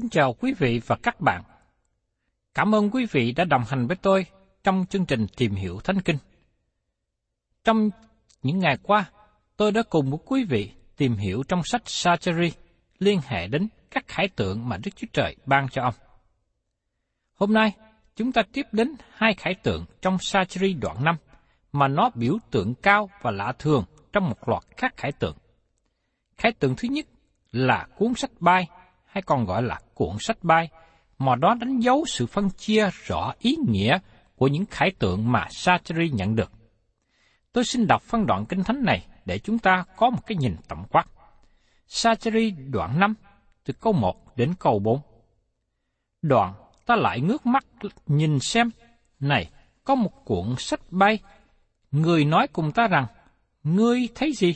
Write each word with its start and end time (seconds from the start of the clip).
Kính 0.00 0.10
chào 0.10 0.32
quý 0.32 0.54
vị 0.58 0.80
và 0.86 0.96
các 1.02 1.20
bạn. 1.20 1.42
Cảm 2.54 2.74
ơn 2.74 2.90
quý 2.90 3.06
vị 3.12 3.32
đã 3.32 3.44
đồng 3.44 3.62
hành 3.68 3.86
với 3.86 3.96
tôi 3.96 4.26
trong 4.64 4.84
chương 4.90 5.06
trình 5.06 5.26
Tìm 5.36 5.54
hiểu 5.54 5.80
Thánh 5.84 6.00
Kinh. 6.00 6.16
Trong 7.64 7.90
những 8.42 8.58
ngày 8.58 8.76
qua, 8.82 9.10
tôi 9.56 9.72
đã 9.72 9.82
cùng 9.90 10.10
với 10.10 10.18
quý 10.26 10.44
vị 10.44 10.72
tìm 10.96 11.16
hiểu 11.16 11.42
trong 11.48 11.62
sách 11.64 11.82
Sacheri 11.84 12.52
liên 12.98 13.20
hệ 13.26 13.46
đến 13.46 13.68
các 13.90 14.04
khải 14.08 14.28
tượng 14.28 14.68
mà 14.68 14.76
Đức 14.76 14.90
Chúa 14.96 15.06
Trời 15.12 15.36
ban 15.46 15.68
cho 15.68 15.82
ông. 15.82 15.94
Hôm 17.34 17.52
nay, 17.52 17.72
chúng 18.16 18.32
ta 18.32 18.42
tiếp 18.52 18.66
đến 18.72 18.94
hai 19.12 19.34
khải 19.34 19.54
tượng 19.54 19.84
trong 20.02 20.18
Sacheri 20.20 20.72
đoạn 20.72 21.04
5 21.04 21.16
mà 21.72 21.88
nó 21.88 22.10
biểu 22.14 22.38
tượng 22.50 22.74
cao 22.74 23.10
và 23.22 23.30
lạ 23.30 23.52
thường 23.58 23.84
trong 24.12 24.28
một 24.28 24.48
loạt 24.48 24.62
các 24.76 24.96
khải 24.96 25.12
tượng. 25.12 25.36
Khải 26.38 26.52
tượng 26.52 26.74
thứ 26.76 26.88
nhất 26.88 27.06
là 27.52 27.86
cuốn 27.96 28.14
sách 28.14 28.30
bay 28.40 28.68
hay 29.06 29.22
còn 29.22 29.44
gọi 29.44 29.62
là 29.62 29.80
cuộn 30.00 30.16
sách 30.20 30.38
bay, 30.42 30.68
mà 31.18 31.36
đó 31.36 31.54
đánh 31.60 31.80
dấu 31.80 32.04
sự 32.06 32.26
phân 32.26 32.50
chia 32.50 32.88
rõ 33.06 33.32
ý 33.38 33.56
nghĩa 33.68 33.98
của 34.36 34.48
những 34.48 34.64
khải 34.66 34.90
tượng 34.90 35.32
mà 35.32 35.46
Sacheri 35.50 36.10
nhận 36.10 36.36
được. 36.36 36.52
Tôi 37.52 37.64
xin 37.64 37.86
đọc 37.86 38.02
phân 38.02 38.26
đoạn 38.26 38.46
kinh 38.46 38.64
thánh 38.64 38.84
này 38.84 39.06
để 39.24 39.38
chúng 39.38 39.58
ta 39.58 39.84
có 39.96 40.10
một 40.10 40.26
cái 40.26 40.36
nhìn 40.36 40.56
tổng 40.68 40.84
quát. 40.90 41.04
Sacheri 41.86 42.50
đoạn 42.50 43.00
5, 43.00 43.14
từ 43.64 43.74
câu 43.80 43.92
1 43.92 44.36
đến 44.36 44.54
câu 44.58 44.78
4. 44.78 45.00
Đoạn, 46.22 46.54
ta 46.86 46.96
lại 46.96 47.20
ngước 47.20 47.46
mắt 47.46 47.66
nhìn 48.06 48.40
xem, 48.40 48.70
này, 49.20 49.50
có 49.84 49.94
một 49.94 50.24
cuộn 50.24 50.54
sách 50.58 50.80
bay. 50.90 51.18
Người 51.90 52.24
nói 52.24 52.46
cùng 52.52 52.72
ta 52.72 52.88
rằng, 52.88 53.06
ngươi 53.64 54.08
thấy 54.14 54.32
gì? 54.32 54.54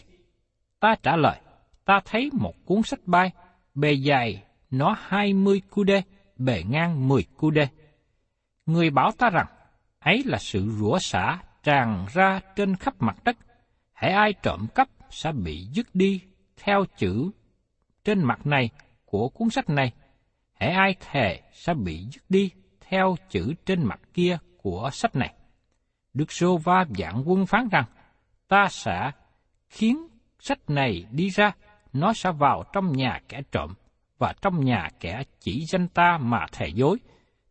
Ta 0.81 0.95
trả 1.03 1.17
lời, 1.17 1.41
ta 1.85 2.01
thấy 2.05 2.31
một 2.33 2.55
cuốn 2.65 2.83
sách 2.83 3.01
bay, 3.07 3.33
bề 3.75 3.93
dài 3.93 4.43
nó 4.79 4.97
20 4.99 5.63
cu 5.71 5.85
đê, 5.85 6.03
bề 6.37 6.63
ngang 6.69 7.09
10 7.09 7.25
cu 7.37 7.51
đê. 7.51 7.69
Người 8.67 8.91
bảo 8.91 9.11
ta 9.19 9.31
rằng, 9.31 9.47
ấy 9.99 10.23
là 10.27 10.39
sự 10.39 10.71
rủa 10.71 10.99
xả 10.99 11.39
tràn 11.63 12.07
ra 12.13 12.41
trên 12.57 12.77
khắp 12.77 12.95
mặt 12.99 13.17
đất. 13.25 13.37
Hãy 13.93 14.13
ai 14.13 14.33
trộm 14.43 14.67
cắp 14.75 14.89
sẽ 15.11 15.33
bị 15.33 15.67
dứt 15.73 15.95
đi 15.95 16.21
theo 16.57 16.85
chữ 16.97 17.31
trên 18.05 18.23
mặt 18.23 18.47
này 18.47 18.71
của 19.05 19.29
cuốn 19.29 19.51
sách 19.51 19.71
này. 19.71 19.93
Hãy 20.55 20.71
ai 20.71 20.95
thề 21.01 21.41
sẽ 21.53 21.75
bị 21.75 22.07
dứt 22.13 22.23
đi 22.29 22.51
theo 22.81 23.17
chữ 23.31 23.55
trên 23.67 23.85
mặt 23.85 24.01
kia 24.15 24.39
của 24.63 24.91
sách 24.93 25.17
này. 25.17 25.35
Đức 26.15 26.33
Sô 26.33 26.57
Va 26.57 26.85
dạng 26.99 27.23
quân 27.27 27.47
phán 27.47 27.69
rằng, 27.69 27.85
ta 28.49 28.69
sẽ 28.71 29.11
khiến 29.69 30.09
sách 30.39 30.71
này 30.71 31.05
đi 31.11 31.29
ra, 31.29 31.53
nó 31.93 32.13
sẽ 32.13 32.33
vào 32.33 32.65
trong 32.73 32.93
nhà 32.93 33.21
kẻ 33.29 33.43
trộm, 33.53 33.75
và 34.25 34.35
trong 34.43 34.65
nhà 34.65 34.89
kẻ 35.01 35.23
chỉ 35.41 35.65
danh 35.65 35.89
ta 35.89 36.19
mà 36.19 36.47
thề 36.53 36.69
dối, 36.69 36.99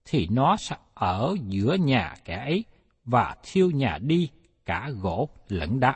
thì 0.05 0.27
nó 0.31 0.57
sẽ 0.57 0.75
ở 0.93 1.35
giữa 1.47 1.75
nhà 1.79 2.13
kẻ 2.25 2.35
ấy 2.35 2.65
và 3.05 3.35
thiêu 3.43 3.71
nhà 3.71 3.97
đi 4.01 4.29
cả 4.65 4.89
gỗ 5.01 5.29
lẫn 5.49 5.79
đá. 5.79 5.95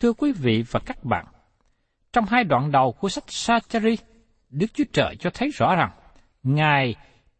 Thưa 0.00 0.12
quý 0.12 0.32
vị 0.32 0.64
và 0.70 0.80
các 0.86 1.04
bạn, 1.04 1.26
trong 2.12 2.24
hai 2.24 2.44
đoạn 2.44 2.72
đầu 2.72 2.92
của 2.92 3.08
sách 3.08 3.24
Sachari, 3.26 3.96
Đức 4.50 4.66
Chúa 4.74 4.84
Trời 4.92 5.16
cho 5.20 5.30
thấy 5.34 5.50
rõ 5.50 5.74
rằng 5.76 5.90
Ngài 6.42 6.94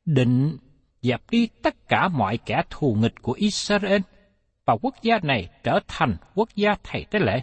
định 0.05 0.57
dẹp 1.03 1.31
đi 1.31 1.49
tất 1.63 1.89
cả 1.89 2.09
mọi 2.09 2.37
kẻ 2.37 2.63
thù 2.71 2.97
nghịch 3.01 3.23
của 3.23 3.33
Israel 3.33 4.01
và 4.65 4.77
quốc 4.83 4.95
gia 5.03 5.19
này 5.23 5.49
trở 5.63 5.81
thành 5.89 6.17
quốc 6.35 6.49
gia 6.55 6.75
thầy 6.83 7.05
tế 7.11 7.19
lễ, 7.19 7.43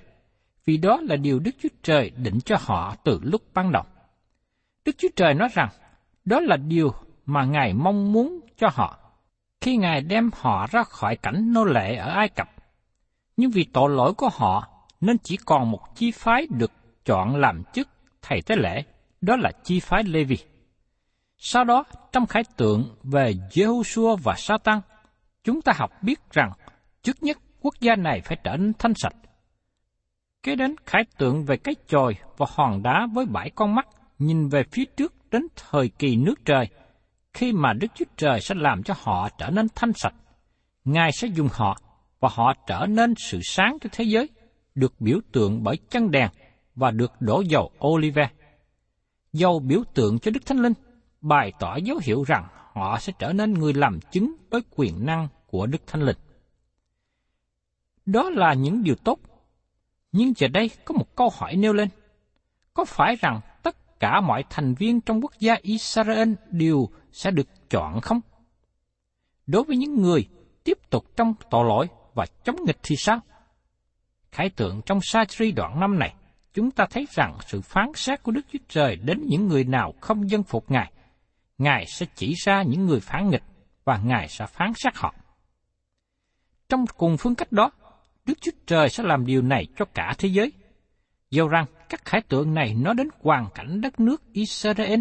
vì 0.65 0.77
đó 0.77 0.99
là 1.01 1.15
điều 1.15 1.39
Đức 1.39 1.51
Chúa 1.63 1.69
Trời 1.83 2.09
định 2.09 2.39
cho 2.45 2.57
họ 2.59 2.95
từ 3.03 3.19
lúc 3.23 3.41
ban 3.53 3.71
đầu. 3.71 3.83
Đức 4.85 4.95
Chúa 4.97 5.07
Trời 5.15 5.33
nói 5.33 5.49
rằng, 5.53 5.69
đó 6.25 6.39
là 6.39 6.57
điều 6.57 6.93
mà 7.25 7.45
Ngài 7.45 7.73
mong 7.73 8.13
muốn 8.13 8.39
cho 8.57 8.69
họ 8.73 8.99
khi 9.61 9.77
Ngài 9.77 10.01
đem 10.01 10.29
họ 10.33 10.67
ra 10.71 10.83
khỏi 10.83 11.15
cảnh 11.15 11.53
nô 11.53 11.63
lệ 11.63 11.95
ở 11.95 12.09
Ai 12.09 12.29
Cập. 12.29 12.49
Nhưng 13.37 13.51
vì 13.51 13.65
tội 13.73 13.89
lỗi 13.89 14.13
của 14.13 14.29
họ 14.33 14.67
nên 15.01 15.17
chỉ 15.17 15.37
còn 15.37 15.71
một 15.71 15.95
chi 15.95 16.11
phái 16.11 16.47
được 16.49 16.71
chọn 17.05 17.35
làm 17.35 17.63
chức 17.73 17.87
thầy 18.21 18.41
tế 18.41 18.55
lễ, 18.55 18.83
đó 19.21 19.35
là 19.35 19.51
chi 19.63 19.79
phái 19.79 20.03
Lê-vi. 20.03 20.37
Sau 21.37 21.63
đó, 21.63 21.83
trong 22.11 22.25
khải 22.25 22.43
tượng 22.57 22.95
về 23.03 23.33
Jehoshua 23.51 24.15
và 24.15 24.35
Satan, 24.37 24.81
chúng 25.43 25.61
ta 25.61 25.73
học 25.75 25.91
biết 26.01 26.19
rằng 26.31 26.51
trước 27.01 27.23
nhất 27.23 27.37
quốc 27.61 27.73
gia 27.79 27.95
này 27.95 28.21
phải 28.21 28.37
trở 28.43 28.57
nên 28.57 28.73
thanh 28.79 28.93
sạch. 28.93 29.15
Kế 30.43 30.55
đến 30.55 30.75
khải 30.85 31.03
tượng 31.17 31.45
về 31.45 31.57
cái 31.57 31.75
chòi 31.87 32.15
và 32.37 32.45
hòn 32.49 32.83
đá 32.83 33.07
với 33.13 33.25
bảy 33.25 33.49
con 33.49 33.75
mắt 33.75 33.87
nhìn 34.25 34.47
về 34.47 34.63
phía 34.71 34.85
trước 34.85 35.13
đến 35.31 35.47
thời 35.55 35.89
kỳ 35.89 36.15
nước 36.15 36.45
trời, 36.45 36.67
khi 37.33 37.53
mà 37.53 37.73
Đức 37.73 37.87
Chúa 37.95 38.05
Trời 38.17 38.41
sẽ 38.41 38.55
làm 38.55 38.83
cho 38.83 38.93
họ 38.97 39.29
trở 39.37 39.49
nên 39.49 39.67
thanh 39.75 39.93
sạch. 39.93 40.13
Ngài 40.85 41.11
sẽ 41.11 41.27
dùng 41.27 41.47
họ 41.51 41.77
và 42.19 42.29
họ 42.31 42.53
trở 42.67 42.85
nên 42.89 43.13
sự 43.17 43.39
sáng 43.43 43.77
cho 43.81 43.89
thế 43.91 44.03
giới, 44.03 44.29
được 44.75 44.93
biểu 44.99 45.19
tượng 45.31 45.63
bởi 45.63 45.77
chân 45.89 46.11
đèn 46.11 46.29
và 46.75 46.91
được 46.91 47.11
đổ 47.19 47.41
dầu 47.41 47.71
olive. 47.87 48.29
Dầu 49.33 49.59
biểu 49.59 49.83
tượng 49.93 50.19
cho 50.19 50.31
Đức 50.31 50.45
Thánh 50.45 50.57
Linh, 50.57 50.73
bày 51.21 51.53
tỏ 51.59 51.75
dấu 51.75 51.99
hiệu 52.03 52.23
rằng 52.27 52.47
họ 52.73 52.99
sẽ 52.99 53.13
trở 53.19 53.33
nên 53.33 53.53
người 53.53 53.73
làm 53.73 53.99
chứng 54.11 54.35
với 54.49 54.61
quyền 54.75 55.05
năng 55.05 55.27
của 55.47 55.65
Đức 55.65 55.87
Thánh 55.87 56.01
Linh. 56.01 56.17
Đó 58.05 58.29
là 58.29 58.53
những 58.53 58.83
điều 58.83 58.95
tốt. 58.95 59.19
Nhưng 60.11 60.33
giờ 60.35 60.47
đây 60.47 60.69
có 60.85 60.93
một 60.93 61.15
câu 61.15 61.29
hỏi 61.37 61.55
nêu 61.55 61.73
lên. 61.73 61.89
Có 62.73 62.85
phải 62.85 63.15
rằng 63.15 63.39
cả 64.03 64.21
mọi 64.21 64.43
thành 64.49 64.73
viên 64.73 65.01
trong 65.01 65.21
quốc 65.21 65.31
gia 65.39 65.55
Israel 65.61 66.33
đều 66.49 66.89
sẽ 67.11 67.31
được 67.31 67.47
chọn 67.69 68.01
không? 68.01 68.19
Đối 69.47 69.63
với 69.63 69.77
những 69.77 70.01
người 70.01 70.27
tiếp 70.63 70.77
tục 70.89 71.05
trong 71.15 71.33
tội 71.49 71.65
lỗi 71.67 71.87
và 72.13 72.25
chống 72.43 72.55
nghịch 72.65 72.77
thì 72.83 72.95
sao? 72.95 73.19
Khải 74.31 74.49
tượng 74.49 74.81
trong 74.85 74.99
sa 75.01 75.25
tri 75.25 75.51
đoạn 75.51 75.79
năm 75.79 75.99
này, 75.99 76.13
chúng 76.53 76.71
ta 76.71 76.85
thấy 76.89 77.07
rằng 77.11 77.37
sự 77.45 77.61
phán 77.61 77.91
xét 77.95 78.23
của 78.23 78.31
Đức 78.31 78.41
Chúa 78.51 78.59
Trời 78.69 78.95
đến 78.95 79.21
những 79.25 79.47
người 79.47 79.63
nào 79.63 79.93
không 80.01 80.29
dân 80.29 80.43
phục 80.43 80.71
Ngài. 80.71 80.91
Ngài 81.57 81.85
sẽ 81.85 82.05
chỉ 82.15 82.33
ra 82.45 82.63
những 82.63 82.85
người 82.85 82.99
phản 82.99 83.29
nghịch 83.29 83.43
và 83.85 83.97
Ngài 83.97 84.27
sẽ 84.27 84.45
phán 84.45 84.71
xét 84.75 84.95
họ. 84.95 85.15
Trong 86.69 86.85
cùng 86.97 87.17
phương 87.17 87.35
cách 87.35 87.51
đó, 87.51 87.71
Đức 88.25 88.41
Chúa 88.41 88.51
Trời 88.67 88.89
sẽ 88.89 89.03
làm 89.03 89.25
điều 89.25 89.41
này 89.41 89.67
cho 89.77 89.85
cả 89.93 90.13
thế 90.17 90.29
giới. 90.29 90.51
Dầu 91.29 91.47
rằng 91.47 91.65
các 91.93 92.05
khải 92.05 92.21
tượng 92.21 92.53
này 92.53 92.73
nói 92.73 92.93
đến 92.97 93.07
hoàn 93.21 93.47
cảnh 93.55 93.81
đất 93.81 93.99
nước 93.99 94.21
Israel, 94.31 94.99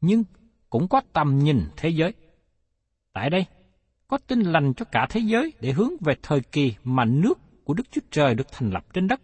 nhưng 0.00 0.24
cũng 0.70 0.88
có 0.88 1.00
tầm 1.12 1.38
nhìn 1.38 1.64
thế 1.76 1.88
giới. 1.88 2.14
Tại 3.12 3.30
đây, 3.30 3.46
có 4.08 4.18
tin 4.26 4.40
lành 4.40 4.74
cho 4.74 4.84
cả 4.84 5.06
thế 5.10 5.20
giới 5.20 5.52
để 5.60 5.72
hướng 5.72 5.90
về 6.00 6.14
thời 6.22 6.40
kỳ 6.40 6.74
mà 6.84 7.04
nước 7.04 7.38
của 7.64 7.74
Đức 7.74 7.82
Chúa 7.90 8.00
Trời 8.10 8.34
được 8.34 8.46
thành 8.52 8.70
lập 8.70 8.84
trên 8.92 9.08
đất. 9.08 9.20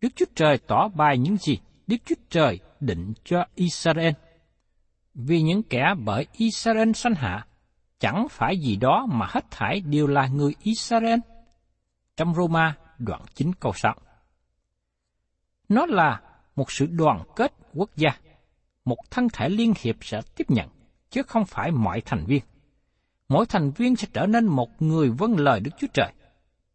Đức 0.00 0.08
Chúa 0.16 0.24
Trời 0.34 0.58
tỏ 0.66 0.88
bài 0.88 1.18
những 1.18 1.36
gì 1.36 1.58
Đức 1.86 1.96
Chúa 2.04 2.14
Trời 2.30 2.58
định 2.80 3.12
cho 3.24 3.44
Israel. 3.54 4.12
Vì 5.14 5.42
những 5.42 5.62
kẻ 5.62 5.94
bởi 6.04 6.26
Israel 6.32 6.92
sanh 6.92 7.14
hạ, 7.14 7.46
chẳng 7.98 8.26
phải 8.30 8.58
gì 8.58 8.76
đó 8.76 9.06
mà 9.12 9.26
hết 9.28 9.44
thảy 9.50 9.80
đều 9.80 10.06
là 10.06 10.26
người 10.26 10.54
Israel. 10.62 11.18
Trong 12.16 12.34
Roma 12.34 12.76
đoạn 12.98 13.22
9 13.34 13.52
câu 13.60 13.72
6. 13.72 13.94
Nó 15.68 15.86
là 15.86 16.20
một 16.56 16.70
sự 16.70 16.86
đoàn 16.86 17.22
kết 17.36 17.52
quốc 17.74 17.90
gia, 17.96 18.10
một 18.84 18.98
thân 19.10 19.28
thể 19.32 19.48
liên 19.48 19.72
hiệp 19.80 19.96
sẽ 20.00 20.20
tiếp 20.36 20.50
nhận, 20.50 20.68
chứ 21.10 21.22
không 21.22 21.44
phải 21.44 21.70
mọi 21.70 22.00
thành 22.00 22.24
viên. 22.26 22.42
Mỗi 23.28 23.46
thành 23.46 23.70
viên 23.70 23.96
sẽ 23.96 24.08
trở 24.12 24.26
nên 24.26 24.46
một 24.46 24.82
người 24.82 25.10
vâng 25.10 25.38
lời 25.38 25.60
Đức 25.60 25.70
Chúa 25.78 25.86
Trời, 25.94 26.12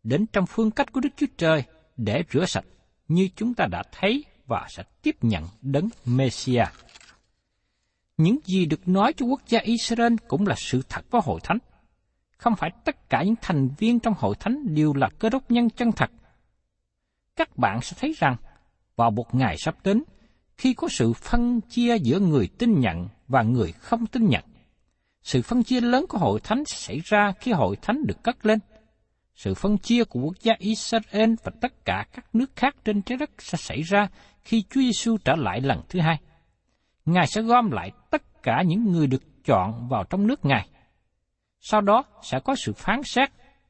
đến 0.03 0.25
trong 0.33 0.45
phương 0.45 0.71
cách 0.71 0.91
của 0.91 0.99
Đức 0.99 1.09
Chúa 1.17 1.27
Trời 1.37 1.63
để 1.97 2.23
rửa 2.31 2.45
sạch, 2.45 2.65
như 3.07 3.29
chúng 3.35 3.53
ta 3.53 3.65
đã 3.71 3.83
thấy 3.91 4.25
và 4.47 4.67
sẽ 4.69 4.83
tiếp 5.01 5.15
nhận 5.21 5.43
đấng 5.61 5.89
Messiah. 6.05 6.73
Những 8.17 8.37
gì 8.45 8.65
được 8.65 8.87
nói 8.87 9.13
cho 9.17 9.25
quốc 9.25 9.41
gia 9.47 9.59
Israel 9.59 10.13
cũng 10.27 10.47
là 10.47 10.55
sự 10.57 10.81
thật 10.89 11.05
với 11.11 11.21
hội 11.25 11.39
thánh. 11.43 11.57
Không 12.37 12.55
phải 12.55 12.71
tất 12.85 13.09
cả 13.09 13.23
những 13.23 13.35
thành 13.41 13.69
viên 13.77 13.99
trong 13.99 14.13
hội 14.17 14.35
thánh 14.39 14.75
đều 14.75 14.93
là 14.93 15.09
cơ 15.19 15.29
đốc 15.29 15.51
nhân 15.51 15.69
chân 15.69 15.91
thật. 15.91 16.11
Các 17.35 17.57
bạn 17.57 17.81
sẽ 17.81 17.97
thấy 17.99 18.13
rằng, 18.17 18.35
vào 19.01 19.11
một 19.11 19.35
ngày 19.35 19.55
sắp 19.57 19.75
đến, 19.83 20.03
khi 20.57 20.73
có 20.73 20.87
sự 20.87 21.13
phân 21.13 21.61
chia 21.61 21.97
giữa 21.97 22.19
người 22.19 22.49
tin 22.57 22.79
nhận 22.79 23.07
và 23.27 23.41
người 23.41 23.71
không 23.71 24.05
tin 24.07 24.25
nhận, 24.29 24.43
sự 25.23 25.41
phân 25.41 25.63
chia 25.63 25.81
lớn 25.81 26.05
của 26.09 26.17
hội 26.17 26.39
thánh 26.43 26.63
xảy 26.65 27.01
ra 27.03 27.31
khi 27.39 27.51
hội 27.51 27.75
thánh 27.81 28.05
được 28.07 28.23
cất 28.23 28.45
lên. 28.45 28.59
Sự 29.35 29.53
phân 29.53 29.77
chia 29.77 30.03
của 30.03 30.19
quốc 30.19 30.35
gia 30.41 30.53
Israel 30.59 31.33
và 31.43 31.51
tất 31.61 31.85
cả 31.85 32.05
các 32.13 32.35
nước 32.35 32.55
khác 32.55 32.75
trên 32.85 33.01
trái 33.01 33.17
đất 33.17 33.29
sẽ 33.39 33.57
xảy 33.57 33.81
ra 33.81 34.07
khi 34.41 34.63
Chúa 34.69 34.81
Giêsu 34.81 35.17
trở 35.17 35.35
lại 35.35 35.61
lần 35.61 35.81
thứ 35.89 35.99
hai. 35.99 36.19
Ngài 37.05 37.27
sẽ 37.27 37.41
gom 37.41 37.71
lại 37.71 37.91
tất 38.11 38.43
cả 38.43 38.63
những 38.65 38.91
người 38.91 39.07
được 39.07 39.23
chọn 39.45 39.87
vào 39.89 40.03
trong 40.03 40.27
nước 40.27 40.45
Ngài. 40.45 40.67
Sau 41.59 41.81
đó 41.81 42.03
sẽ 42.23 42.39
có 42.39 42.55
sự 42.55 42.73
phán 42.73 43.03
xét 43.03 43.29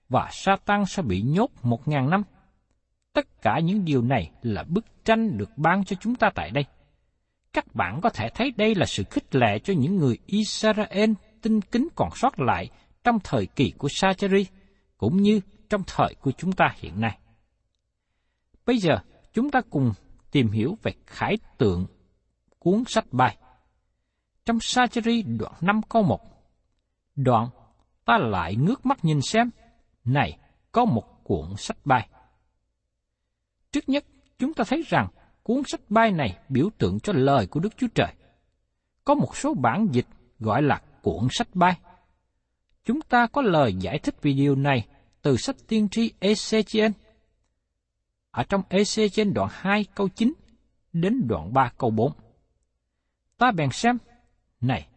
và 0.09 0.29
Satan 0.31 0.85
sẽ 0.85 1.01
bị 1.01 1.21
nhốt 1.21 1.51
một 1.63 1.87
ngàn 1.87 2.09
năm. 2.09 2.23
Tất 3.13 3.41
cả 3.41 3.59
những 3.59 3.85
điều 3.85 4.01
này 4.01 4.31
là 4.41 4.63
bức 4.63 4.85
tranh 5.05 5.37
được 5.37 5.49
ban 5.57 5.83
cho 5.83 5.95
chúng 5.99 6.15
ta 6.15 6.29
tại 6.35 6.51
đây. 6.51 6.65
Các 7.53 7.75
bạn 7.75 7.99
có 8.01 8.09
thể 8.09 8.29
thấy 8.35 8.51
đây 8.57 8.75
là 8.75 8.85
sự 8.85 9.03
khích 9.03 9.35
lệ 9.35 9.59
cho 9.59 9.73
những 9.77 9.97
người 9.97 10.17
Israel 10.25 11.11
tinh 11.41 11.61
kính 11.61 11.87
còn 11.95 12.09
sót 12.15 12.39
lại 12.39 12.69
trong 13.03 13.19
thời 13.23 13.45
kỳ 13.45 13.73
của 13.77 13.87
Sacheri, 13.91 14.45
cũng 14.97 15.17
như 15.21 15.41
trong 15.69 15.83
thời 15.87 16.15
của 16.21 16.31
chúng 16.31 16.51
ta 16.51 16.73
hiện 16.75 17.01
nay. 17.01 17.17
Bây 18.65 18.77
giờ, 18.77 18.97
chúng 19.33 19.51
ta 19.51 19.61
cùng 19.69 19.93
tìm 20.31 20.51
hiểu 20.51 20.77
về 20.83 20.91
khải 21.05 21.37
tượng 21.57 21.85
cuốn 22.59 22.83
sách 22.87 23.05
bài. 23.11 23.37
Trong 24.45 24.59
Sacheri 24.61 25.21
đoạn 25.21 25.53
5 25.61 25.81
câu 25.89 26.03
1, 26.03 26.19
đoạn 27.15 27.49
ta 28.05 28.17
lại 28.17 28.55
ngước 28.55 28.85
mắt 28.85 29.05
nhìn 29.05 29.21
xem, 29.21 29.49
này, 30.05 30.37
có 30.71 30.85
một 30.85 31.03
cuộn 31.23 31.55
sách 31.57 31.77
bài. 31.85 32.09
Trước 33.71 33.89
nhất, 33.89 34.05
chúng 34.39 34.53
ta 34.53 34.63
thấy 34.67 34.83
rằng 34.87 35.07
cuốn 35.43 35.61
sách 35.67 35.81
bay 35.89 36.11
này 36.11 36.37
biểu 36.49 36.69
tượng 36.77 36.99
cho 36.99 37.13
lời 37.13 37.47
của 37.47 37.59
Đức 37.59 37.77
Chúa 37.77 37.87
Trời. 37.95 38.13
Có 39.03 39.15
một 39.15 39.37
số 39.37 39.53
bản 39.53 39.87
dịch 39.91 40.05
gọi 40.39 40.61
là 40.61 40.81
cuộn 41.01 41.27
sách 41.31 41.47
bay. 41.53 41.79
Chúng 42.85 43.01
ta 43.01 43.27
có 43.27 43.41
lời 43.41 43.73
giải 43.73 43.99
thích 43.99 44.15
về 44.21 44.33
điều 44.33 44.55
này 44.55 44.87
từ 45.21 45.37
sách 45.37 45.55
tiên 45.67 45.87
tri 45.89 46.11
Ezechiel. 46.19 46.91
Ở 48.31 48.43
trong 48.43 48.61
Ezechiel 48.69 49.33
đoạn 49.33 49.49
2 49.51 49.85
câu 49.95 50.09
9 50.09 50.33
đến 50.93 51.27
đoạn 51.27 51.53
3 51.53 51.71
câu 51.77 51.89
4. 51.89 52.11
Ta 53.37 53.51
bèn 53.51 53.69
xem, 53.71 53.97
này, 54.61 54.87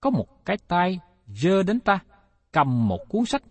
có 0.00 0.10
một 0.10 0.44
cái 0.44 0.56
tay 0.68 1.00
dơ 1.26 1.62
đến 1.62 1.80
ta, 1.80 1.98
cầm 2.52 2.88
một 2.88 3.08
cuốn 3.08 3.24
sách, 3.26 3.42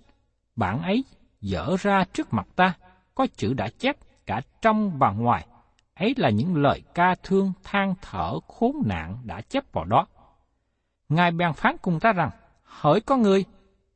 bản 0.56 0.82
ấy 0.82 1.04
dở 1.42 1.76
ra 1.80 2.06
trước 2.14 2.34
mặt 2.34 2.48
ta, 2.56 2.78
có 3.16 3.28
chữ 3.36 3.54
đã 3.54 3.70
chép 3.80 3.98
cả 4.28 4.42
trong 4.62 4.98
và 4.98 5.12
ngoài, 5.12 5.48
ấy 5.96 6.14
là 6.18 6.30
những 6.30 6.56
lời 6.56 6.82
ca 6.94 7.16
thương 7.24 7.54
than 7.64 7.94
thở 8.02 8.40
khốn 8.48 8.76
nạn 8.86 9.18
đã 9.24 9.42
chép 9.42 9.64
vào 9.74 9.86
đó. 9.86 10.08
Ngài 11.10 11.32
bèn 11.32 11.54
phán 11.54 11.76
cùng 11.82 12.00
ta 12.00 12.14
rằng, 12.14 12.30
hỡi 12.64 13.02
con 13.02 13.22
người, 13.22 13.46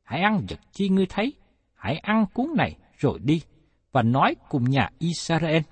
hãy 0.02 0.20
ăn 0.20 0.46
vật 0.48 0.60
chi 0.72 0.88
ngươi 0.88 1.06
thấy, 1.06 1.32
hãy 1.74 1.96
ăn 1.96 2.26
cuốn 2.34 2.46
này 2.56 2.76
rồi 2.98 3.18
đi, 3.22 3.42
và 3.92 4.02
nói 4.02 4.36
cùng 4.48 4.70
nhà 4.70 4.90
Israel. 4.98 5.62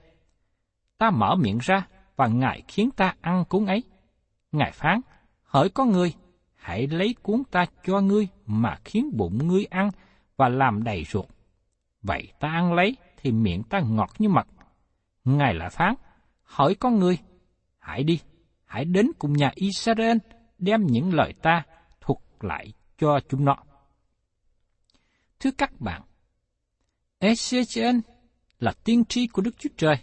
Ta 0.99 1.11
mở 1.11 1.35
miệng 1.35 1.59
ra, 1.59 1.87
và 2.17 2.27
Ngài 2.27 2.63
khiến 2.69 2.91
ta 2.97 3.15
ăn 3.21 3.45
cuốn 3.45 3.67
ấy. 3.67 3.83
Ngài 4.53 4.71
phán, 4.73 5.01
hỡi 5.43 5.69
con 5.69 5.91
người, 5.91 6.15
hãy 6.55 6.87
lấy 6.87 7.15
cuốn 7.23 7.43
ta 7.51 7.67
cho 7.85 8.01
ngươi 8.01 8.29
mà 8.47 8.77
khiến 8.85 9.11
bụng 9.17 9.49
ngươi 9.49 9.65
ăn 9.65 9.91
và 10.37 10.49
làm 10.49 10.85
đầy 10.85 11.05
ruột. 11.05 11.27
Vậy 12.03 12.33
ta 12.41 12.49
ăn 12.49 12.73
lấy 12.73 12.97
thì 13.23 13.33
miệng 13.33 13.63
ta 13.63 13.81
ngọt 13.81 14.11
như 14.19 14.29
mật. 14.29 14.47
Ngài 15.25 15.55
lại 15.55 15.71
phán, 15.71 15.95
hỏi 16.43 16.75
con 16.75 16.99
người, 16.99 17.19
hãy 17.79 18.03
đi, 18.03 18.21
hãy 18.65 18.85
đến 18.85 19.11
cùng 19.19 19.33
nhà 19.33 19.53
Israel 19.55 20.17
đem 20.59 20.87
những 20.87 21.15
lời 21.15 21.35
ta 21.43 21.63
thuật 22.01 22.19
lại 22.41 22.73
cho 22.99 23.21
chúng 23.29 23.45
nó. 23.45 23.57
Thưa 25.41 25.51
các 25.59 25.81
bạn, 25.81 26.03
Ezechiel 27.21 28.01
là 28.59 28.73
tiên 28.85 29.05
tri 29.05 29.27
của 29.27 29.43
Đức 29.43 29.59
Chúa 29.59 29.71
Trời, 29.77 29.97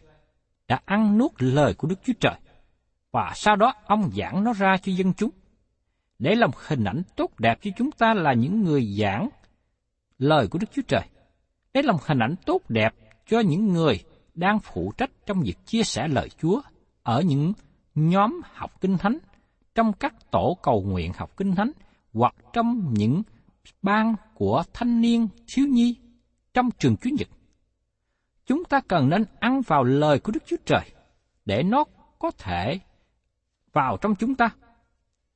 đã 0.68 0.82
ăn 0.86 1.18
nuốt 1.18 1.32
lời 1.38 1.74
của 1.74 1.88
Đức 1.88 2.00
Chúa 2.04 2.14
Trời, 2.20 2.36
và 3.12 3.32
sau 3.36 3.56
đó 3.56 3.74
ông 3.86 4.12
giảng 4.16 4.44
nó 4.44 4.54
ra 4.54 4.78
cho 4.84 4.92
dân 4.92 5.14
chúng. 5.14 5.32
Để 6.20 6.36
làm 6.36 6.52
hình 6.68 6.84
ảnh 6.84 7.02
tốt 7.16 7.40
đẹp 7.40 7.60
cho 7.62 7.72
chúng 7.78 7.92
ta 7.92 8.14
là 8.14 8.34
những 8.34 8.64
người 8.64 8.96
giảng 9.00 9.30
lời 10.18 10.48
của 10.48 10.60
Đức 10.60 10.68
Chúa 10.72 10.82
Trời. 10.88 11.04
Để 11.74 11.82
làm 11.82 11.96
hình 12.06 12.20
ảnh 12.20 12.36
tốt 12.46 12.62
đẹp 12.70 12.94
cho 13.28 13.40
những 13.40 13.74
người 13.74 14.04
đang 14.36 14.60
phụ 14.60 14.92
trách 14.98 15.12
trong 15.26 15.42
việc 15.42 15.58
chia 15.66 15.84
sẻ 15.84 16.08
lời 16.08 16.30
Chúa 16.42 16.62
ở 17.04 17.22
những 17.22 17.54
nhóm 17.96 18.42
học 18.54 18.82
kinh 18.82 18.98
thánh 18.98 19.18
trong 19.76 19.94
các 19.94 20.32
tổ 20.32 20.58
cầu 20.64 20.82
nguyện 20.82 21.12
học 21.16 21.38
kinh 21.38 21.56
thánh 21.56 21.72
hoặc 22.14 22.36
trong 22.54 22.94
những 22.94 23.22
ban 23.82 24.16
của 24.36 24.64
thanh 24.74 25.02
niên 25.02 25.28
thiếu 25.48 25.68
nhi 25.68 25.96
trong 26.54 26.70
trường 26.72 26.98
Chúa 26.98 27.10
Nhật. 27.20 27.28
Chúng 28.46 28.64
ta 28.64 28.82
cần 28.88 29.10
nên 29.10 29.26
ăn 29.40 29.62
vào 29.62 29.84
lời 29.84 30.20
của 30.20 30.32
Đức 30.32 30.44
Chúa 30.46 30.58
Trời 30.66 30.92
để 31.46 31.64
nó 31.64 31.84
có 32.20 32.32
thể 32.32 32.80
vào 33.74 33.98
trong 34.02 34.16
chúng 34.16 34.36
ta, 34.36 34.50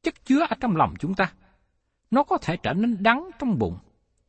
chất 0.04 0.26
chứa 0.26 0.40
ở 0.50 0.56
trong 0.60 0.76
lòng 0.76 0.94
chúng 1.00 1.14
ta. 1.14 1.34
Nó 2.12 2.24
có 2.24 2.38
thể 2.38 2.58
trở 2.58 2.74
nên 2.74 3.04
đắng 3.04 3.30
trong 3.40 3.60
bụng, 3.60 3.78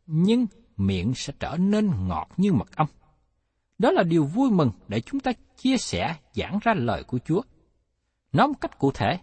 nhưng 0.06 0.46
miệng 0.76 1.14
sẽ 1.14 1.32
trở 1.40 1.56
nên 1.56 1.90
ngọt 2.08 2.28
như 2.36 2.52
mật 2.52 2.76
ong. 2.76 2.88
Đó 3.82 3.90
là 3.90 4.02
điều 4.02 4.24
vui 4.24 4.50
mừng 4.50 4.70
để 4.88 5.00
chúng 5.00 5.20
ta 5.20 5.32
chia 5.56 5.76
sẻ 5.76 6.16
giảng 6.32 6.58
ra 6.62 6.74
lời 6.74 7.04
của 7.04 7.18
Chúa. 7.24 7.42
Nói 8.32 8.48
một 8.48 8.54
cách 8.60 8.78
cụ 8.78 8.92
thể, 8.92 9.18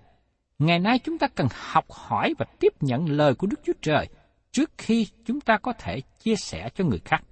Ngày 0.59 0.79
nay 0.79 0.99
chúng 0.99 1.17
ta 1.17 1.27
cần 1.27 1.47
học 1.51 1.85
hỏi 1.91 2.33
và 2.37 2.45
tiếp 2.59 2.73
nhận 2.79 3.05
lời 3.09 3.35
của 3.35 3.47
Đức 3.47 3.59
Chúa 3.63 3.73
Trời 3.81 4.07
trước 4.51 4.71
khi 4.77 5.07
chúng 5.25 5.41
ta 5.41 5.57
có 5.57 5.73
thể 5.79 6.01
chia 6.01 6.35
sẻ 6.35 6.69
cho 6.75 6.83
người 6.83 6.99
khác. 7.05 7.23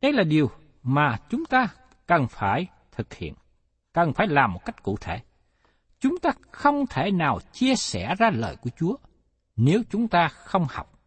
Đây 0.00 0.12
là 0.12 0.22
điều 0.22 0.50
mà 0.82 1.18
chúng 1.30 1.44
ta 1.44 1.68
cần 2.06 2.26
phải 2.30 2.66
thực 2.92 3.14
hiện, 3.14 3.34
cần 3.92 4.12
phải 4.12 4.26
làm 4.26 4.52
một 4.52 4.64
cách 4.64 4.82
cụ 4.82 4.96
thể. 5.00 5.20
Chúng 6.00 6.18
ta 6.18 6.30
không 6.50 6.86
thể 6.86 7.10
nào 7.10 7.38
chia 7.52 7.74
sẻ 7.74 8.14
ra 8.18 8.30
lời 8.34 8.56
của 8.56 8.70
Chúa 8.76 8.96
nếu 9.56 9.82
chúng 9.90 10.08
ta 10.08 10.28
không 10.28 10.66
học, 10.70 10.98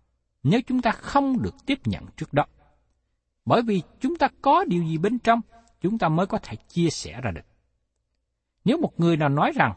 nếu 0.44 0.62
chúng 0.68 0.82
ta 0.82 0.92
không 0.92 1.42
được 1.42 1.56
tiếp 1.66 1.80
nhận 1.86 2.06
trước 2.18 2.34
đó. 2.34 2.46
Bởi 3.46 3.62
vì 3.62 3.82
chúng 4.00 4.16
ta 4.16 4.28
có 4.42 4.66
điều 4.68 4.84
gì 4.84 4.98
bên 4.98 5.20
trong, 5.20 5.42
chúng 5.82 5.98
ta 5.98 6.10
mới 6.10 6.26
có 6.26 6.40
thể 6.44 6.56
chia 6.56 6.90
sẻ 6.90 7.22
ra 7.24 7.32
được. 7.32 7.46
Nếu 8.66 8.78
một 8.78 9.00
người 9.00 9.18
nào 9.18 9.30
nói 9.30 9.52
rằng, 9.56 9.74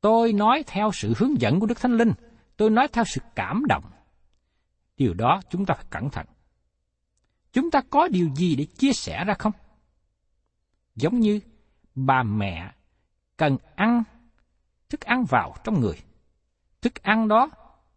tôi 0.00 0.32
nói 0.32 0.64
theo 0.66 0.90
sự 0.92 1.14
hướng 1.16 1.40
dẫn 1.40 1.60
của 1.60 1.66
Đức 1.66 1.80
Thánh 1.80 1.96
Linh, 1.96 2.12
tôi 2.56 2.70
nói 2.70 2.88
theo 2.88 3.04
sự 3.04 3.20
cảm 3.34 3.62
động, 3.68 3.84
điều 4.96 5.14
đó 5.14 5.40
chúng 5.50 5.66
ta 5.66 5.74
phải 5.74 5.84
cẩn 5.90 6.10
thận. 6.10 6.26
Chúng 7.52 7.70
ta 7.70 7.80
có 7.90 8.08
điều 8.08 8.30
gì 8.34 8.56
để 8.56 8.64
chia 8.64 8.92
sẻ 8.92 9.24
ra 9.24 9.34
không? 9.34 9.52
Giống 10.94 11.20
như 11.20 11.40
bà 11.94 12.22
mẹ 12.22 12.72
cần 13.36 13.56
ăn 13.74 14.02
thức 14.88 15.00
ăn 15.00 15.24
vào 15.24 15.54
trong 15.64 15.80
người. 15.80 15.96
Thức 16.80 17.02
ăn 17.02 17.28
đó 17.28 17.50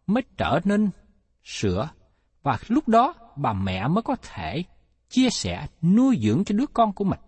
mới 0.06 0.22
trở 0.36 0.60
nên 0.64 0.90
sữa 1.44 1.88
và 2.42 2.58
lúc 2.68 2.88
đó 2.88 3.14
bà 3.36 3.52
mẹ 3.52 3.88
mới 3.88 4.02
có 4.02 4.16
thể 4.22 4.64
chia 5.14 5.30
sẻ 5.30 5.66
nuôi 5.82 6.18
dưỡng 6.22 6.44
cho 6.44 6.54
đứa 6.54 6.66
con 6.66 6.92
của 6.92 7.04
mình. 7.04 7.20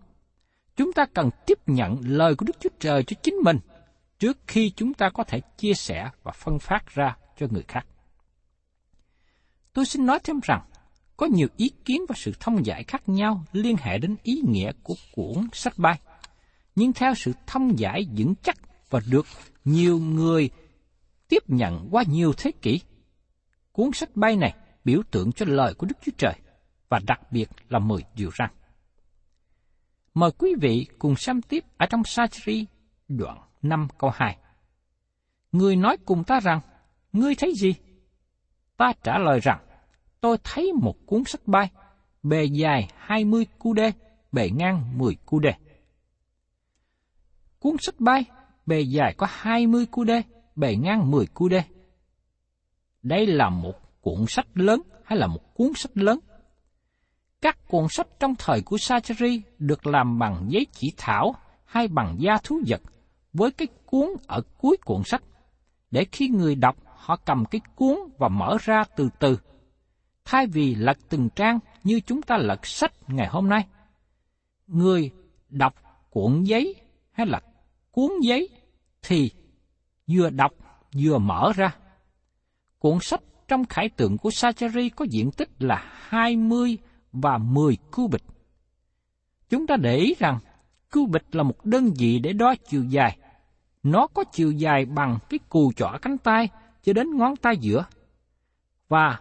Chúng 0.75 0.93
ta 0.93 1.05
cần 1.13 1.29
tiếp 1.45 1.59
nhận 1.67 1.95
lời 2.03 2.35
của 2.35 2.45
Đức 2.45 2.59
Chúa 2.59 2.69
Trời 2.79 3.03
cho 3.03 3.15
chính 3.23 3.35
mình 3.35 3.59
trước 4.19 4.37
khi 4.47 4.71
chúng 4.75 4.93
ta 4.93 5.09
có 5.09 5.23
thể 5.23 5.41
chia 5.57 5.73
sẻ 5.73 6.09
và 6.23 6.31
phân 6.31 6.59
phát 6.59 6.95
ra 6.95 7.17
cho 7.37 7.47
người 7.51 7.63
khác. 7.67 7.87
Tôi 9.73 9.85
xin 9.85 10.05
nói 10.05 10.19
thêm 10.23 10.39
rằng, 10.43 10.61
có 11.17 11.25
nhiều 11.25 11.47
ý 11.57 11.71
kiến 11.85 12.01
và 12.09 12.15
sự 12.17 12.31
thông 12.39 12.65
giải 12.65 12.83
khác 12.83 13.09
nhau 13.09 13.43
liên 13.51 13.75
hệ 13.79 13.97
đến 13.97 14.15
ý 14.23 14.41
nghĩa 14.47 14.71
của 14.83 14.95
cuốn 15.15 15.47
sách 15.53 15.73
bay. 15.77 15.99
Nhưng 16.75 16.93
theo 16.93 17.13
sự 17.15 17.33
thông 17.47 17.79
giải 17.79 18.07
vững 18.17 18.33
chắc 18.43 18.57
và 18.89 18.99
được 19.09 19.25
nhiều 19.65 19.99
người 19.99 20.49
tiếp 21.27 21.43
nhận 21.49 21.87
qua 21.91 22.03
nhiều 22.07 22.33
thế 22.37 22.51
kỷ, 22.61 22.81
cuốn 23.71 23.91
sách 23.93 24.15
bay 24.15 24.35
này 24.35 24.53
biểu 24.85 25.01
tượng 25.11 25.31
cho 25.31 25.45
lời 25.49 25.73
của 25.73 25.87
Đức 25.87 25.95
Chúa 26.01 26.11
Trời 26.17 26.33
và 26.89 26.99
đặc 27.07 27.31
biệt 27.31 27.49
là 27.69 27.79
mười 27.79 28.01
điều 28.15 28.29
răn. 28.39 28.49
Mời 30.13 30.31
quý 30.37 30.55
vị 30.61 30.87
cùng 30.99 31.15
xem 31.15 31.41
tiếp 31.41 31.63
ở 31.77 31.85
trong 31.85 32.03
Sachri 32.03 32.65
đoạn 33.07 33.37
5 33.61 33.87
câu 33.97 34.09
2. 34.13 34.37
Người 35.51 35.75
nói 35.75 35.97
cùng 36.05 36.23
ta 36.23 36.39
rằng, 36.39 36.59
ngươi 37.13 37.35
thấy 37.35 37.53
gì? 37.55 37.75
Ta 38.77 38.93
trả 39.03 39.17
lời 39.17 39.39
rằng, 39.39 39.59
tôi 40.21 40.37
thấy 40.43 40.73
một 40.73 40.95
cuốn 41.05 41.23
sách 41.25 41.41
bay, 41.45 41.69
bề 42.23 42.43
dài 42.43 42.89
20 42.97 43.47
cu 43.59 43.73
đê, 43.73 43.91
bề 44.31 44.49
ngang 44.49 44.97
10 44.97 45.15
cu 45.25 45.39
đê. 45.39 45.51
Cuốn 47.59 47.75
sách 47.79 47.99
bay, 47.99 48.25
bề 48.65 48.81
dài 48.81 49.13
có 49.17 49.27
20 49.29 49.85
cu 49.85 50.03
đê, 50.03 50.21
bề 50.55 50.75
ngang 50.75 51.11
10 51.11 51.25
cu 51.25 51.49
đê. 51.49 51.63
Đây 53.03 53.25
là 53.25 53.49
một 53.49 54.01
cuốn 54.01 54.25
sách 54.27 54.47
lớn 54.53 54.81
hay 55.05 55.19
là 55.19 55.27
một 55.27 55.53
cuốn 55.53 55.71
sách 55.75 55.91
lớn? 55.97 56.19
Các 57.41 57.57
cuốn 57.67 57.85
sách 57.89 58.07
trong 58.19 58.35
thời 58.39 58.61
của 58.61 58.77
Sacheri 58.77 59.41
được 59.59 59.87
làm 59.87 60.19
bằng 60.19 60.45
giấy 60.49 60.65
chỉ 60.71 60.93
thảo 60.97 61.35
hay 61.65 61.87
bằng 61.87 62.15
da 62.19 62.37
thú 62.43 62.61
vật 62.67 62.81
với 63.33 63.51
cái 63.51 63.67
cuốn 63.85 64.09
ở 64.27 64.41
cuối 64.57 64.77
cuộn 64.85 65.01
sách, 65.05 65.23
để 65.91 66.05
khi 66.11 66.27
người 66.27 66.55
đọc 66.55 66.75
họ 66.85 67.15
cầm 67.15 67.45
cái 67.45 67.61
cuốn 67.75 67.97
và 68.17 68.27
mở 68.27 68.57
ra 68.61 68.83
từ 68.95 69.09
từ, 69.19 69.39
thay 70.25 70.47
vì 70.47 70.75
lật 70.75 70.97
từng 71.09 71.29
trang 71.35 71.59
như 71.83 71.99
chúng 71.99 72.21
ta 72.21 72.37
lật 72.37 72.65
sách 72.65 72.93
ngày 73.07 73.27
hôm 73.27 73.49
nay. 73.49 73.67
Người 74.67 75.11
đọc 75.49 75.73
cuộn 76.09 76.43
giấy 76.43 76.75
hay 77.11 77.27
là 77.27 77.41
cuốn 77.91 78.11
giấy 78.21 78.49
thì 79.01 79.31
vừa 80.07 80.29
đọc 80.29 80.51
vừa 80.95 81.17
mở 81.17 81.51
ra. 81.55 81.75
Cuộn 82.79 82.97
sách 83.01 83.21
trong 83.47 83.65
khải 83.65 83.89
tượng 83.89 84.17
của 84.17 84.31
Sacheri 84.31 84.89
có 84.89 85.05
diện 85.09 85.31
tích 85.31 85.49
là 85.59 85.83
20 85.85 86.77
và 87.21 87.37
10 87.37 87.77
cubit. 87.91 88.21
Chúng 89.49 89.67
ta 89.67 89.75
để 89.75 89.95
ý 89.95 90.15
rằng 90.19 90.39
cubit 90.93 91.35
là 91.35 91.43
một 91.43 91.65
đơn 91.65 91.93
vị 91.99 92.19
để 92.19 92.33
đo 92.33 92.55
chiều 92.69 92.83
dài. 92.83 93.17
Nó 93.83 94.07
có 94.07 94.23
chiều 94.31 94.51
dài 94.51 94.85
bằng 94.85 95.17
cái 95.29 95.39
cù 95.49 95.71
chỏ 95.75 95.97
cánh 96.01 96.17
tay 96.17 96.49
cho 96.83 96.93
đến 96.93 97.17
ngón 97.17 97.35
tay 97.35 97.57
giữa. 97.57 97.85
Và 98.87 99.19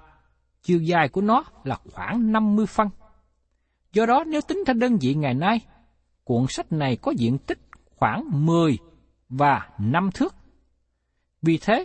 chiều 0.63 0.83
dài 0.83 1.09
của 1.09 1.21
nó 1.21 1.45
là 1.65 1.79
khoảng 1.93 2.33
50 2.33 2.67
phân. 2.67 2.89
Do 3.93 4.07
đó 4.07 4.25
nếu 4.27 4.41
tính 4.41 4.63
theo 4.67 4.75
đơn 4.75 4.99
vị 5.01 5.15
ngày 5.15 5.35
nay, 5.35 5.61
cuộn 6.25 6.47
sách 6.49 6.73
này 6.73 6.97
có 6.97 7.11
diện 7.11 7.39
tích 7.39 7.59
khoảng 7.97 8.47
10 8.47 8.79
và 9.29 9.69
5 9.79 10.11
thước. 10.15 10.35
Vì 11.43 11.59
thế, 11.59 11.85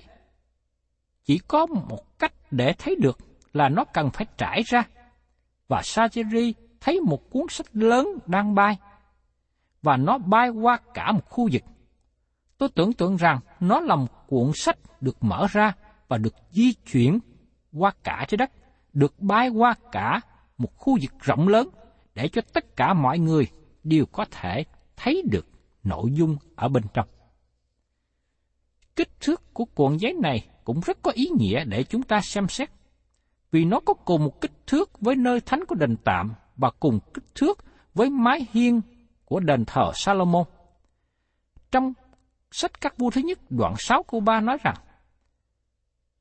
chỉ 1.24 1.38
có 1.38 1.66
một 1.66 2.20
cách 2.20 2.34
để 2.52 2.74
thấy 2.74 2.96
được 2.96 3.18
là 3.54 3.70
nó 3.70 3.86
cần 3.94 4.10
phải 4.10 4.26
trải 4.38 4.62
ra. 4.66 4.84
Và 5.72 5.82
Sajiri 5.82 6.54
thấy 6.82 7.00
một 7.00 7.30
cuốn 7.30 7.46
sách 7.50 7.68
lớn 7.74 8.08
đang 8.26 8.56
bay, 8.56 8.78
và 9.82 9.98
nó 9.98 10.18
bay 10.18 10.50
qua 10.50 10.80
cả 10.94 11.12
một 11.12 11.30
khu 11.30 11.50
vực. 11.52 11.62
Tôi 12.58 12.70
tưởng 12.70 12.94
tượng 12.94 13.16
rằng 13.16 13.40
nó 13.60 13.80
là 13.80 13.96
một 13.96 14.28
cuộn 14.28 14.52
sách 14.56 14.78
được 15.02 15.24
mở 15.24 15.48
ra 15.52 15.74
và 16.08 16.18
được 16.18 16.36
di 16.52 16.74
chuyển 16.74 17.20
qua 17.74 17.92
cả 18.04 18.26
trái 18.28 18.38
đất, 18.38 18.52
được 18.94 19.20
bay 19.20 19.50
qua 19.50 19.74
cả 19.92 20.22
một 20.58 20.78
khu 20.78 20.98
vực 21.02 21.20
rộng 21.20 21.48
lớn 21.48 21.70
để 22.16 22.28
cho 22.28 22.42
tất 22.54 22.76
cả 22.76 22.94
mọi 22.94 23.20
người 23.20 23.48
đều 23.84 24.06
có 24.06 24.26
thể 24.32 24.64
thấy 24.98 25.24
được 25.32 25.48
nội 25.84 26.12
dung 26.14 26.38
ở 26.56 26.68
bên 26.68 26.84
trong. 26.94 27.08
Kích 28.96 29.10
thước 29.20 29.54
của 29.54 29.66
cuộn 29.66 29.98
giấy 29.98 30.14
này 30.14 30.48
cũng 30.64 30.80
rất 30.80 30.98
có 31.02 31.12
ý 31.12 31.30
nghĩa 31.38 31.64
để 31.64 31.84
chúng 31.84 32.04
ta 32.04 32.22
xem 32.22 32.48
xét, 32.48 32.70
vì 33.52 33.66
nó 33.66 33.80
có 33.80 33.94
cùng 33.94 34.24
một 34.24 34.42
kích 34.42 34.68
thước 34.68 35.02
với 35.02 35.16
nơi 35.16 35.42
thánh 35.42 35.66
của 35.66 35.76
đền 35.76 35.98
tạm 36.04 36.34
và 36.58 36.72
cùng 36.80 37.00
kích 37.14 37.36
thước 37.36 37.66
với 37.94 38.10
mái 38.10 38.48
hiên 38.52 38.82
của 39.26 39.40
đền 39.40 39.66
thờ 39.66 39.92
Salomon. 39.94 40.44
Trong 41.72 41.94
sách 42.52 42.82
các 42.82 42.98
vua 42.98 43.10
thứ 43.10 43.22
nhất 43.22 43.40
đoạn 43.50 43.74
6 43.78 44.04
câu 44.04 44.20
3 44.20 44.42
nói 44.42 44.58
rằng, 44.64 44.76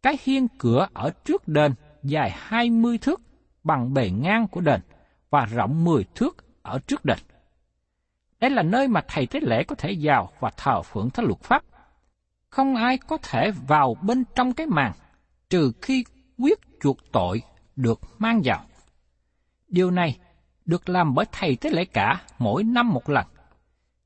cái 0.03 0.19
hiên 0.23 0.49
cửa 0.59 0.89
ở 0.95 1.11
trước 1.25 1.49
đền 1.49 1.75
dài 2.03 2.31
20 2.35 2.99
thước 2.99 3.21
bằng 3.65 3.95
bề 3.95 4.11
ngang 4.11 4.49
của 4.49 4.61
đền 4.61 4.81
và 5.31 5.45
rộng 5.45 5.85
10 5.85 6.05
thước 6.15 6.63
ở 6.63 6.79
trước 6.87 7.05
đền. 7.05 7.19
Đây 8.41 8.51
là 8.51 8.63
nơi 8.63 8.89
mà 8.89 9.01
thầy 9.09 9.27
tế 9.27 9.41
lễ 9.43 9.65
có 9.65 9.75
thể 9.75 9.95
vào 10.01 10.31
và 10.41 10.51
thờ 10.57 10.83
phượng 10.83 11.11
thánh 11.11 11.27
luật 11.27 11.41
pháp. 11.41 11.63
Không 12.49 12.77
ai 12.77 12.99
có 12.99 13.17
thể 13.23 13.51
vào 13.69 13.97
bên 14.03 14.25
trong 14.35 14.53
cái 14.53 14.67
màn, 14.67 14.93
trừ 15.51 15.73
khi 15.83 16.05
quyết 16.39 16.59
chuộc 16.81 17.13
tội 17.13 17.43
được 17.77 18.01
mang 18.19 18.41
vào. 18.45 18.65
Điều 19.69 19.91
này 19.91 20.19
được 20.65 20.89
làm 20.89 21.15
bởi 21.15 21.27
thầy 21.33 21.57
tế 21.57 21.71
lễ 21.71 21.85
cả 21.85 22.23
mỗi 22.39 22.65
năm 22.65 22.89
một 22.91 23.09
lần. 23.09 23.27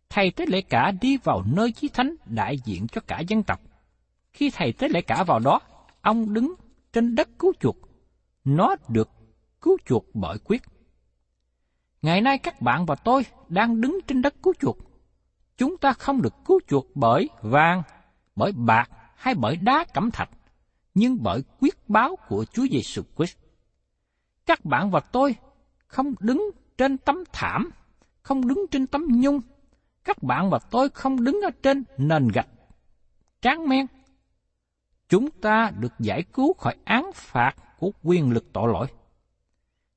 Thầy 0.09 0.31
tế 0.31 0.47
lễ 0.47 0.61
cả 0.61 0.93
đi 1.01 1.17
vào 1.17 1.43
nơi 1.47 1.73
chí 1.73 1.89
thánh 1.89 2.15
đại 2.27 2.59
diện 2.65 2.87
cho 2.89 3.01
cả 3.07 3.21
dân 3.21 3.43
tộc. 3.43 3.61
Khi 4.33 4.51
thầy 4.51 4.73
tế 4.73 4.89
lễ 4.89 5.01
cả 5.01 5.25
vào 5.25 5.39
đó, 5.39 5.61
ông 6.01 6.35
đứng 6.35 6.55
trên 6.93 7.15
đất 7.15 7.29
cứu 7.39 7.53
chuộc. 7.61 7.77
Nó 8.45 8.77
được 8.89 9.11
cứu 9.61 9.77
chuộc 9.87 10.05
bởi 10.15 10.39
quyết. 10.45 10.63
Ngày 12.03 12.21
nay 12.21 12.39
các 12.39 12.61
bạn 12.61 12.87
và 12.87 12.95
tôi 12.95 13.27
đang 13.49 13.81
đứng 13.81 13.99
trên 14.07 14.23
đất 14.23 14.35
cứu 14.43 14.53
chuộc. 14.61 14.79
Chúng 15.57 15.77
ta 15.77 15.93
không 15.93 16.23
được 16.23 16.35
cứu 16.45 16.61
chuộc 16.69 16.87
bởi 16.95 17.29
vàng, 17.43 17.83
bởi 18.37 18.53
bạc 18.53 18.91
hay 19.17 19.35
bởi 19.35 19.57
đá 19.57 19.85
cẩm 19.95 20.11
thạch, 20.11 20.31
nhưng 20.95 21.23
bởi 21.23 21.43
quyết 21.61 21.89
báo 21.89 22.17
của 22.29 22.45
Chúa 22.45 22.67
Giêsu 22.71 23.03
Christ. 23.17 23.37
Các 24.47 24.65
bạn 24.65 24.91
và 24.91 25.01
tôi 25.01 25.37
không 25.87 26.15
đứng 26.21 26.51
trên 26.79 26.99
tấm 26.99 27.25
thảm, 27.33 27.71
không 28.23 28.49
đứng 28.49 28.67
trên 28.71 28.87
tấm 28.87 29.07
nhung. 29.11 29.41
Các 30.05 30.23
bạn 30.23 30.51
và 30.51 30.59
tôi 30.71 30.89
không 30.89 31.25
đứng 31.25 31.41
ở 31.45 31.51
trên 31.63 31.85
nền 31.99 32.29
gạch 32.29 32.49
tráng 33.45 33.69
men. 33.69 33.87
Chúng 35.09 35.31
ta 35.31 35.71
được 35.79 35.93
giải 35.99 36.23
cứu 36.23 36.53
khỏi 36.53 36.77
án 36.85 37.11
phạt 37.15 37.53
của 37.79 37.91
quyền 38.03 38.31
lực 38.31 38.53
tội 38.53 38.73
lỗi. 38.73 38.87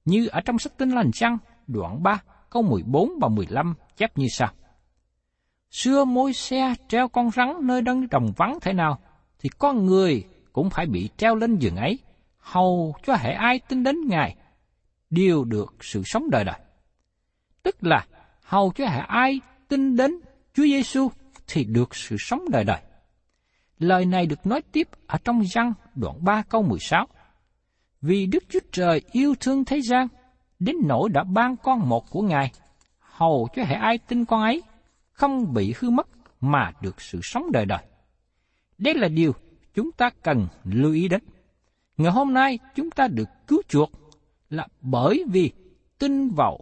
Như 0.06 0.28
ở 0.28 0.42
trong 0.42 0.60
sách 0.60 0.78
Tin 0.78 0.90
Lành 0.90 1.12
Trăng, 1.14 1.38
đoạn 1.68 2.04
3, 2.04 2.22
câu 2.50 2.64
14 2.64 3.12
và 3.22 3.28
15 3.28 3.74
chép 3.98 4.18
như 4.18 4.28
sau. 4.32 4.50
Xưa 5.72 6.06
môi 6.06 6.34
xe 6.34 6.74
treo 6.88 7.08
con 7.08 7.32
rắn 7.32 7.54
nơi 7.62 7.82
đấng 7.82 8.10
đồng 8.10 8.32
vắng 8.38 8.58
thế 8.62 8.74
nào, 8.74 9.00
thì 9.40 9.50
con 9.50 9.86
người 9.86 10.24
cũng 10.58 10.70
phải 10.70 10.86
bị 10.86 11.10
treo 11.18 11.36
lên 11.36 11.58
giường 11.58 11.76
ấy, 11.76 12.00
hầu 12.38 12.96
cho 13.04 13.16
hệ 13.16 13.32
ai 13.32 13.60
tin 13.60 13.84
đến 13.84 13.96
Ngài, 14.08 14.36
đều 15.10 15.44
được 15.44 15.76
sự 15.82 16.04
sống 16.06 16.30
đời 16.30 16.44
đời. 16.44 16.60
Tức 17.64 17.76
là, 17.82 18.06
hầu 18.44 18.72
cho 18.76 18.86
hệ 18.86 19.00
ai 19.00 19.42
tin 19.68 19.96
đến 19.96 20.12
Chúa 20.54 20.64
Giêsu 20.64 21.10
thì 21.48 21.64
được 21.64 21.96
sự 21.96 22.16
sống 22.20 22.42
đời 22.50 22.64
đời. 22.64 22.82
Lời 23.80 24.06
này 24.06 24.26
được 24.26 24.46
nói 24.46 24.62
tiếp 24.72 24.88
ở 25.08 25.18
trong 25.24 25.42
răng 25.42 25.74
đoạn 25.96 26.16
3 26.24 26.44
câu 26.50 26.64
16. 26.64 27.08
Vì 28.02 28.26
Đức 28.26 28.44
Chúa 28.50 28.60
Trời 28.72 29.02
yêu 29.12 29.36
thương 29.40 29.66
thế 29.66 29.82
gian, 29.82 30.08
đến 30.60 30.76
nỗi 30.84 31.10
đã 31.10 31.24
ban 31.24 31.56
con 31.58 31.90
một 31.90 32.10
của 32.10 32.22
Ngài, 32.22 32.52
hầu 33.00 33.48
cho 33.56 33.64
hệ 33.64 33.76
ai 33.76 33.98
tin 33.98 34.26
con 34.26 34.42
ấy, 34.42 34.64
không 35.12 35.54
bị 35.54 35.74
hư 35.80 35.90
mất, 35.90 36.08
mà 36.42 36.72
được 36.82 37.02
sự 37.02 37.20
sống 37.24 37.52
đời 37.52 37.66
đời. 37.66 37.84
Đây 38.78 38.94
là 38.94 39.08
điều 39.08 39.34
chúng 39.78 39.92
ta 39.92 40.10
cần 40.24 40.48
lưu 40.64 40.94
ý 40.94 41.08
đến. 41.08 41.22
Ngày 41.98 42.12
hôm 42.12 42.34
nay 42.34 42.60
chúng 42.76 42.92
ta 42.92 43.08
được 43.08 43.30
cứu 43.48 43.62
chuộc 43.68 43.92
là 44.50 44.68
bởi 44.82 45.24
vì 45.32 45.52
tin 46.00 46.30
vào 46.30 46.60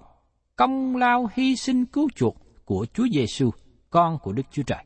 công 0.55 0.95
lao 0.95 1.29
hy 1.33 1.55
sinh 1.55 1.85
cứu 1.85 2.09
chuộc 2.15 2.37
của 2.65 2.85
Chúa 2.93 3.05
Giêsu, 3.13 3.51
con 3.89 4.17
của 4.19 4.31
Đức 4.33 4.43
Chúa 4.51 4.63
Trời. 4.63 4.83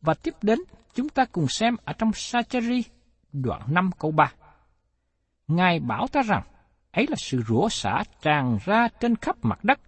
Và 0.00 0.14
tiếp 0.14 0.34
đến, 0.42 0.58
chúng 0.94 1.08
ta 1.08 1.24
cùng 1.24 1.48
xem 1.48 1.76
ở 1.84 1.92
trong 1.92 2.10
Sacheri 2.14 2.84
đoạn 3.32 3.62
5 3.68 3.90
câu 3.98 4.10
3. 4.10 4.32
Ngài 5.48 5.80
bảo 5.80 6.06
ta 6.08 6.22
rằng, 6.22 6.42
ấy 6.92 7.06
là 7.08 7.16
sự 7.18 7.42
rủa 7.48 7.68
xả 7.68 8.04
tràn 8.22 8.58
ra 8.64 8.88
trên 9.00 9.16
khắp 9.16 9.36
mặt 9.42 9.64
đất. 9.64 9.80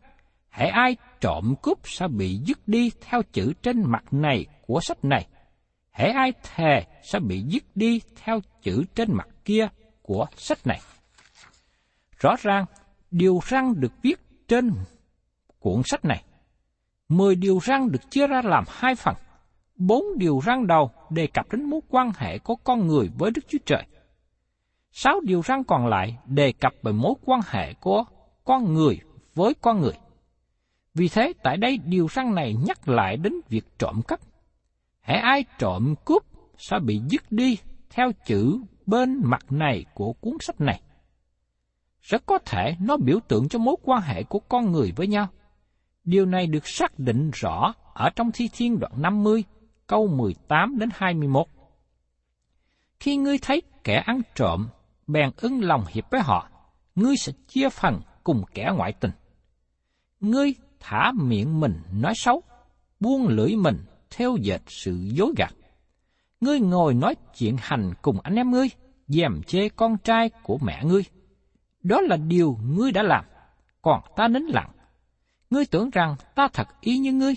Hãy 0.49 0.69
ai 0.69 0.97
trộm 1.21 1.55
cướp 1.63 1.79
sẽ 1.85 2.09
bị 2.09 2.37
dứt 2.37 2.69
đi 2.69 2.91
theo 3.01 3.23
chữ 3.33 3.53
trên 3.63 3.83
mặt 3.87 4.05
này 4.11 4.47
của 4.67 4.81
sách 4.81 5.05
này 5.05 5.27
hễ 5.99 6.09
ai 6.09 6.33
thề 6.43 6.85
sẽ 7.03 7.19
bị 7.21 7.43
dứt 7.43 7.63
đi 7.75 8.01
theo 8.17 8.41
chữ 8.63 8.85
trên 8.95 9.13
mặt 9.13 9.29
kia 9.45 9.69
của 10.03 10.27
sách 10.37 10.67
này. 10.67 10.81
Rõ 12.19 12.37
ràng, 12.43 12.65
điều 13.11 13.41
răng 13.45 13.81
được 13.81 13.93
viết 14.03 14.21
trên 14.49 14.73
cuốn 15.59 15.83
sách 15.85 16.05
này. 16.05 16.25
Mười 17.09 17.35
điều 17.35 17.59
răng 17.63 17.91
được 17.93 18.11
chia 18.11 18.27
ra 18.27 18.43
làm 18.45 18.65
hai 18.69 18.95
phần. 18.95 19.15
Bốn 19.77 20.05
điều 20.17 20.41
răng 20.45 20.67
đầu 20.67 20.91
đề 21.11 21.27
cập 21.27 21.53
đến 21.53 21.71
mối 21.71 21.81
quan 21.89 22.11
hệ 22.17 22.39
của 22.39 22.57
con 22.57 22.87
người 22.87 23.11
với 23.19 23.31
Đức 23.31 23.43
Chúa 23.49 23.59
Trời. 23.67 23.87
Sáu 24.93 25.21
điều 25.21 25.41
răng 25.41 25.65
còn 25.65 25.87
lại 25.87 26.19
đề 26.27 26.53
cập 26.53 26.73
về 26.83 26.93
mối 26.93 27.15
quan 27.25 27.41
hệ 27.47 27.75
của 27.75 28.05
con 28.45 28.75
người 28.75 29.01
với 29.35 29.55
con 29.61 29.81
người. 29.81 29.99
Vì 30.95 31.09
thế, 31.09 31.33
tại 31.43 31.57
đây 31.57 31.79
điều 31.85 32.07
răng 32.07 32.35
này 32.35 32.55
nhắc 32.67 32.89
lại 32.89 33.17
đến 33.17 33.33
việc 33.49 33.65
trộm 33.79 34.03
cắp. 34.09 34.21
Hãy 35.09 35.19
ai 35.19 35.45
trộm 35.59 35.95
cướp 36.05 36.23
sẽ 36.59 36.79
bị 36.79 37.01
dứt 37.09 37.33
đi 37.33 37.59
theo 37.91 38.11
chữ 38.27 38.61
bên 38.87 39.21
mặt 39.25 39.53
này 39.53 39.85
của 39.95 40.13
cuốn 40.13 40.37
sách 40.41 40.61
này. 40.61 40.81
Rất 42.01 42.27
có 42.27 42.39
thể 42.39 42.77
nó 42.81 42.97
biểu 42.97 43.19
tượng 43.29 43.49
cho 43.49 43.59
mối 43.59 43.77
quan 43.83 44.03
hệ 44.03 44.23
của 44.23 44.39
con 44.39 44.73
người 44.73 44.93
với 44.97 45.07
nhau. 45.07 45.29
Điều 46.05 46.27
này 46.27 46.47
được 46.47 46.67
xác 46.69 46.99
định 46.99 47.31
rõ 47.35 47.75
ở 47.95 48.11
trong 48.17 48.31
Thi 48.35 48.49
Thiên 48.53 48.79
đoạn 48.79 48.93
50, 48.97 49.45
câu 49.87 50.07
18 50.07 50.79
đến 50.79 50.89
21. 50.95 51.47
Khi 53.01 53.17
ngươi 53.17 53.39
thấy 53.43 53.63
kẻ 53.85 54.03
ăn 54.07 54.21
trộm, 54.35 54.69
bèn 55.07 55.31
ưng 55.37 55.63
lòng 55.63 55.85
hiệp 55.89 56.11
với 56.11 56.21
họ, 56.21 56.51
ngươi 56.95 57.17
sẽ 57.17 57.33
chia 57.49 57.69
phần 57.69 58.01
cùng 58.25 58.43
kẻ 58.55 58.71
ngoại 58.77 58.93
tình. 58.93 59.13
Ngươi 60.21 60.55
thả 60.81 61.13
miệng 61.13 61.61
mình 61.61 61.83
nói 61.93 62.13
xấu, 62.17 62.43
buông 63.01 63.29
lưỡi 63.29 63.57
mình 63.57 63.77
theo 64.11 64.37
dệt 64.37 64.63
sự 64.67 64.93
dối 65.13 65.33
gạt. 65.37 65.55
Ngươi 66.41 66.61
ngồi 66.61 66.95
nói 66.95 67.15
chuyện 67.39 67.57
hành 67.61 67.93
cùng 68.03 68.21
anh 68.21 68.35
em 68.35 68.51
ngươi, 68.51 68.69
dèm 69.09 69.43
chê 69.47 69.69
con 69.69 69.97
trai 69.99 70.31
của 70.43 70.59
mẹ 70.59 70.85
ngươi. 70.85 71.03
Đó 71.83 72.01
là 72.01 72.17
điều 72.17 72.59
ngươi 72.63 72.93
đã 72.93 73.03
làm, 73.03 73.25
còn 73.83 74.01
ta 74.17 74.29
nín 74.29 74.43
lặng. 74.43 74.71
Ngươi 75.51 75.67
tưởng 75.67 75.91
rằng 75.91 76.17
ta 76.35 76.49
thật 76.53 76.69
ý 76.81 76.99
như 76.99 77.13
ngươi, 77.13 77.35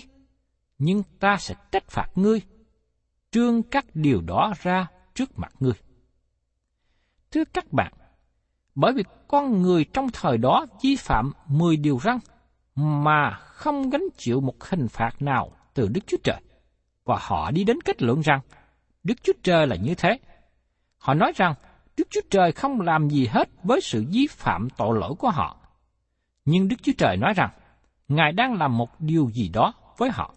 nhưng 0.78 1.02
ta 1.20 1.36
sẽ 1.36 1.54
trách 1.72 1.88
phạt 1.88 2.08
ngươi, 2.14 2.40
trương 3.30 3.62
các 3.62 3.86
điều 3.94 4.20
đó 4.20 4.52
ra 4.62 4.86
trước 5.14 5.38
mặt 5.38 5.52
ngươi. 5.60 5.74
Thưa 7.30 7.44
các 7.44 7.72
bạn, 7.72 7.92
bởi 8.74 8.92
vì 8.92 9.02
con 9.28 9.62
người 9.62 9.84
trong 9.84 10.08
thời 10.12 10.38
đó 10.38 10.66
vi 10.82 10.96
phạm 10.96 11.32
10 11.46 11.76
điều 11.76 11.98
răn 12.04 12.18
mà 12.74 13.30
không 13.30 13.90
gánh 13.90 14.04
chịu 14.16 14.40
một 14.40 14.64
hình 14.64 14.88
phạt 14.88 15.22
nào 15.22 15.52
từ 15.74 15.88
Đức 15.88 16.00
Chúa 16.06 16.16
Trời. 16.24 16.40
Và 17.12 17.18
họ 17.20 17.50
đi 17.50 17.64
đến 17.64 17.80
kết 17.80 18.02
luận 18.02 18.20
rằng 18.20 18.40
Đức 19.04 19.14
Chúa 19.22 19.32
Trời 19.42 19.66
là 19.66 19.76
như 19.76 19.94
thế. 19.94 20.18
Họ 20.98 21.14
nói 21.14 21.32
rằng 21.36 21.54
Đức 21.96 22.08
Chúa 22.10 22.20
Trời 22.30 22.52
không 22.52 22.80
làm 22.80 23.08
gì 23.08 23.26
hết 23.26 23.48
với 23.62 23.80
sự 23.80 24.04
vi 24.12 24.26
phạm 24.26 24.68
tội 24.76 24.98
lỗi 24.98 25.14
của 25.18 25.30
họ. 25.30 25.56
Nhưng 26.44 26.68
Đức 26.68 26.76
Chúa 26.82 26.92
Trời 26.98 27.16
nói 27.16 27.32
rằng 27.36 27.50
Ngài 28.08 28.32
đang 28.32 28.54
làm 28.54 28.76
một 28.76 29.00
điều 29.00 29.30
gì 29.30 29.48
đó 29.48 29.74
với 29.98 30.10
họ. 30.10 30.34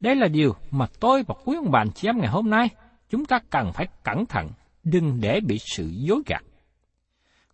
Đây 0.00 0.14
là 0.16 0.28
điều 0.28 0.54
mà 0.70 0.86
tôi 1.00 1.22
và 1.22 1.34
quý 1.44 1.56
ông 1.56 1.70
bạn 1.70 1.90
chị 1.94 2.08
em 2.08 2.18
ngày 2.18 2.30
hôm 2.30 2.50
nay 2.50 2.68
chúng 3.10 3.24
ta 3.24 3.38
cần 3.50 3.72
phải 3.72 3.86
cẩn 4.04 4.26
thận, 4.26 4.50
đừng 4.84 5.20
để 5.20 5.40
bị 5.40 5.58
sự 5.58 5.90
dối 5.92 6.22
gạt. 6.26 6.42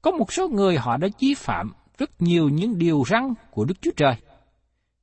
Có 0.03 0.11
một 0.11 0.33
số 0.33 0.49
người 0.49 0.79
họ 0.79 0.97
đã 0.97 1.09
vi 1.19 1.35
phạm 1.35 1.73
rất 1.99 2.11
nhiều 2.19 2.49
những 2.49 2.79
điều 2.79 3.03
răn 3.11 3.35
của 3.51 3.65
Đức 3.65 3.83
Chúa 3.83 3.93
Trời. 3.97 4.15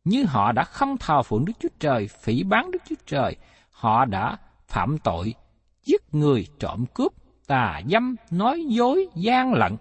Như 0.07 0.25
họ 0.25 0.51
đã 0.51 0.63
không 0.63 0.97
thờ 0.97 1.23
phượng 1.23 1.45
Đức 1.45 1.53
Chúa 1.59 1.69
Trời, 1.79 2.07
phỉ 2.07 2.43
bán 2.43 2.71
Đức 2.71 2.79
Chúa 2.89 2.95
Trời, 3.05 3.35
họ 3.71 4.05
đã 4.05 4.37
phạm 4.67 4.97
tội, 4.97 5.33
giết 5.83 6.01
người, 6.11 6.47
trộm 6.59 6.85
cướp, 6.93 7.13
tà 7.47 7.81
dâm, 7.91 8.15
nói 8.31 8.65
dối, 8.67 9.07
gian 9.15 9.53
lận. 9.53 9.77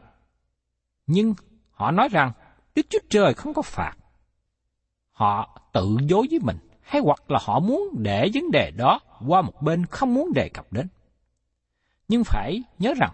Nhưng 1.07 1.35
họ 1.71 1.91
nói 1.91 2.09
rằng 2.09 2.33
Đức 2.75 2.87
Chúa 2.91 2.99
Trời 3.11 3.35
không 3.35 3.55
có 3.55 3.63
phạt. 3.63 3.93
Họ 5.11 5.61
tự 5.73 5.97
dối 6.09 6.27
với 6.31 6.39
mình, 6.43 6.59
hay 6.83 7.03
hoặc 7.05 7.31
là 7.31 7.39
họ 7.43 7.61
muốn 7.61 7.89
để 7.99 8.31
vấn 8.35 8.51
đề 8.51 8.71
đó 8.71 9.01
qua 9.27 9.43
một 9.43 9.63
bên 9.63 9.87
không 9.87 10.15
muốn 10.15 10.33
đề 10.35 10.49
cập 10.49 10.73
đến. 10.73 10.89
Nhưng 12.09 12.25
phải 12.25 12.63
nhớ 12.79 12.95
rằng, 12.95 13.13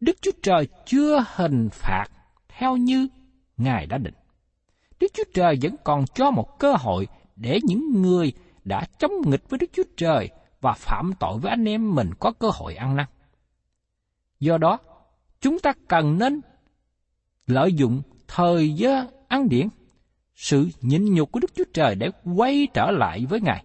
Đức 0.00 0.16
Chúa 0.22 0.32
Trời 0.42 0.68
chưa 0.86 1.24
hình 1.34 1.68
phạt 1.72 2.06
theo 2.48 2.76
như 2.76 3.08
Ngài 3.56 3.86
đã 3.86 3.98
định. 3.98 4.14
Đức 5.00 5.06
Chúa 5.14 5.24
Trời 5.34 5.58
vẫn 5.62 5.76
còn 5.84 6.04
cho 6.14 6.30
một 6.30 6.58
cơ 6.58 6.72
hội 6.72 7.08
để 7.36 7.60
những 7.62 8.02
người 8.02 8.32
đã 8.64 8.86
chống 8.98 9.12
nghịch 9.26 9.50
với 9.50 9.58
Đức 9.58 9.66
Chúa 9.72 9.82
Trời 9.96 10.28
và 10.60 10.72
phạm 10.72 11.12
tội 11.20 11.38
với 11.38 11.50
anh 11.50 11.68
em 11.68 11.94
mình 11.94 12.10
có 12.20 12.32
cơ 12.32 12.50
hội 12.54 12.74
ăn 12.74 12.96
năn. 12.96 13.06
Do 14.40 14.58
đó, 14.58 14.78
chúng 15.40 15.58
ta 15.58 15.72
cần 15.88 16.18
nên 16.18 16.40
lợi 17.46 17.72
dụng 17.72 18.02
thời 18.28 18.74
gian 18.74 19.06
ăn 19.28 19.48
điển, 19.48 19.68
sự 20.34 20.68
nhịn 20.80 21.14
nhục 21.14 21.32
của 21.32 21.40
Đức 21.40 21.54
Chúa 21.54 21.64
Trời 21.74 21.94
để 21.94 22.10
quay 22.36 22.68
trở 22.74 22.90
lại 22.90 23.26
với 23.26 23.40
Ngài. 23.40 23.64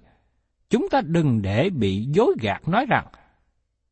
Chúng 0.69 0.89
ta 0.89 1.01
đừng 1.01 1.41
để 1.41 1.69
bị 1.69 2.05
dối 2.05 2.35
gạt 2.41 2.67
nói 2.67 2.85
rằng, 2.89 3.07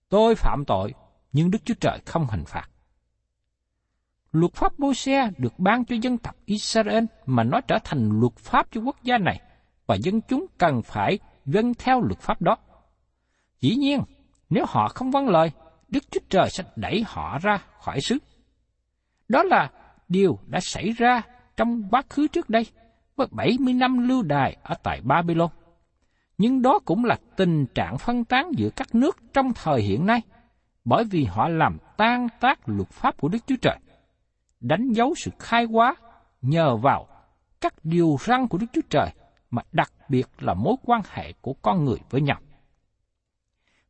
tôi 0.10 0.36
phạm 0.36 0.64
tội, 0.68 0.94
nhưng 1.32 1.52
Đức 1.52 1.60
Chúa 1.66 1.74
Trời 1.80 2.00
không 2.06 2.28
hình 2.30 2.44
phạt. 2.46 2.70
Luật 4.34 4.54
pháp 4.54 4.80
mô 4.80 4.94
xe 4.94 5.30
được 5.38 5.60
ban 5.60 5.86
cho 5.86 5.96
dân 6.02 6.18
tộc 6.18 6.36
Israel 6.46 7.04
mà 7.26 7.44
nó 7.44 7.62
trở 7.62 7.78
thành 7.84 8.20
luật 8.20 8.36
pháp 8.38 8.68
cho 8.72 8.82
quốc 8.82 8.96
gia 9.04 9.18
này, 9.18 9.42
và 9.86 9.96
dân 9.96 10.22
chúng 10.22 10.46
cần 10.58 10.82
phải 10.82 11.20
vâng 11.46 11.74
theo 11.74 12.02
luật 12.02 12.20
pháp 12.20 12.42
đó. 12.42 12.58
Dĩ 13.62 13.76
nhiên, 13.76 14.02
nếu 14.50 14.66
họ 14.68 14.88
không 14.88 15.12
vâng 15.12 15.30
lời, 15.30 15.52
Đức 15.90 16.04
Chúa 16.12 16.20
Trời 16.30 16.50
sẽ 16.50 16.64
đẩy 16.76 17.04
họ 17.08 17.40
ra 17.42 17.58
khỏi 17.80 18.02
xứ. 18.02 18.18
Đó 19.30 19.44
là 19.44 19.70
điều 20.08 20.40
đã 20.48 20.60
xảy 20.60 20.92
ra 20.92 21.22
trong 21.58 21.84
quá 21.92 22.02
khứ 22.10 22.28
trước 22.28 22.50
đây, 22.50 22.66
với 23.16 23.28
70 23.32 23.74
năm 23.74 24.08
lưu 24.08 24.24
đài 24.24 24.58
ở 24.64 24.76
tại 24.84 25.02
Babylon. 25.04 25.50
Nhưng 26.38 26.62
đó 26.62 26.80
cũng 26.86 27.06
là 27.06 27.18
tình 27.36 27.66
trạng 27.76 27.98
phân 27.98 28.26
tán 28.26 28.52
giữa 28.58 28.70
các 28.76 28.96
nước 28.96 29.18
trong 29.34 29.54
thời 29.54 29.82
hiện 29.82 30.06
nay, 30.06 30.22
bởi 30.86 31.04
vì 31.04 31.24
họ 31.24 31.48
làm 31.48 31.78
tan 31.98 32.28
tác 32.40 32.60
luật 32.66 32.90
pháp 32.90 33.18
của 33.18 33.28
Đức 33.28 33.40
Chúa 33.48 33.56
Trời, 33.62 33.78
đánh 34.64 34.92
dấu 34.92 35.14
sự 35.18 35.32
khai 35.40 35.66
hóa 35.66 35.96
nhờ 36.42 36.76
vào 36.76 37.08
các 37.62 37.74
điều 37.84 38.18
răn 38.26 38.48
của 38.48 38.58
Đức 38.58 38.68
Chúa 38.74 38.82
Trời, 38.90 39.10
mà 39.52 39.62
đặc 39.72 39.92
biệt 40.10 40.28
là 40.40 40.54
mối 40.54 40.76
quan 40.86 41.02
hệ 41.10 41.34
của 41.42 41.54
con 41.54 41.86
người 41.86 41.98
với 42.10 42.22
nhau. 42.22 42.40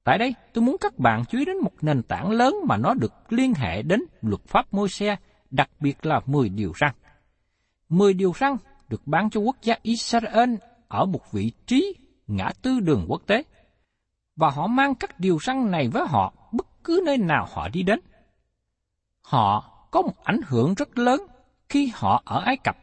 Tại 0.03 0.17
đây, 0.17 0.35
tôi 0.53 0.63
muốn 0.63 0.75
các 0.81 0.99
bạn 0.99 1.23
chú 1.29 1.37
ý 1.37 1.45
đến 1.45 1.57
một 1.57 1.71
nền 1.81 2.03
tảng 2.03 2.31
lớn 2.31 2.55
mà 2.67 2.77
nó 2.77 2.93
được 2.93 3.13
liên 3.29 3.53
hệ 3.53 3.81
đến 3.81 3.99
luật 4.21 4.41
pháp 4.47 4.73
môi 4.73 4.89
xe, 4.89 5.15
đặc 5.49 5.69
biệt 5.79 6.05
là 6.05 6.21
10 6.25 6.49
điều 6.49 6.73
răn. 6.79 6.91
10 7.89 8.13
điều 8.13 8.33
răn 8.39 8.55
được 8.89 9.07
bán 9.07 9.29
cho 9.29 9.39
quốc 9.39 9.55
gia 9.61 9.75
Israel 9.81 10.55
ở 10.87 11.05
một 11.05 11.31
vị 11.31 11.51
trí 11.65 11.95
ngã 12.27 12.49
tư 12.61 12.79
đường 12.79 13.05
quốc 13.07 13.21
tế. 13.27 13.43
Và 14.35 14.49
họ 14.49 14.67
mang 14.67 14.95
các 14.95 15.19
điều 15.19 15.37
răn 15.45 15.71
này 15.71 15.87
với 15.87 16.07
họ 16.07 16.33
bất 16.51 16.83
cứ 16.83 17.01
nơi 17.05 17.17
nào 17.17 17.47
họ 17.51 17.69
đi 17.69 17.83
đến. 17.83 17.99
Họ 19.21 19.72
có 19.93 20.01
một 20.01 20.23
ảnh 20.23 20.39
hưởng 20.47 20.73
rất 20.73 20.97
lớn 20.97 21.21
khi 21.69 21.91
họ 21.93 22.21
ở 22.25 22.41
Ai 22.45 22.57
Cập, 22.57 22.77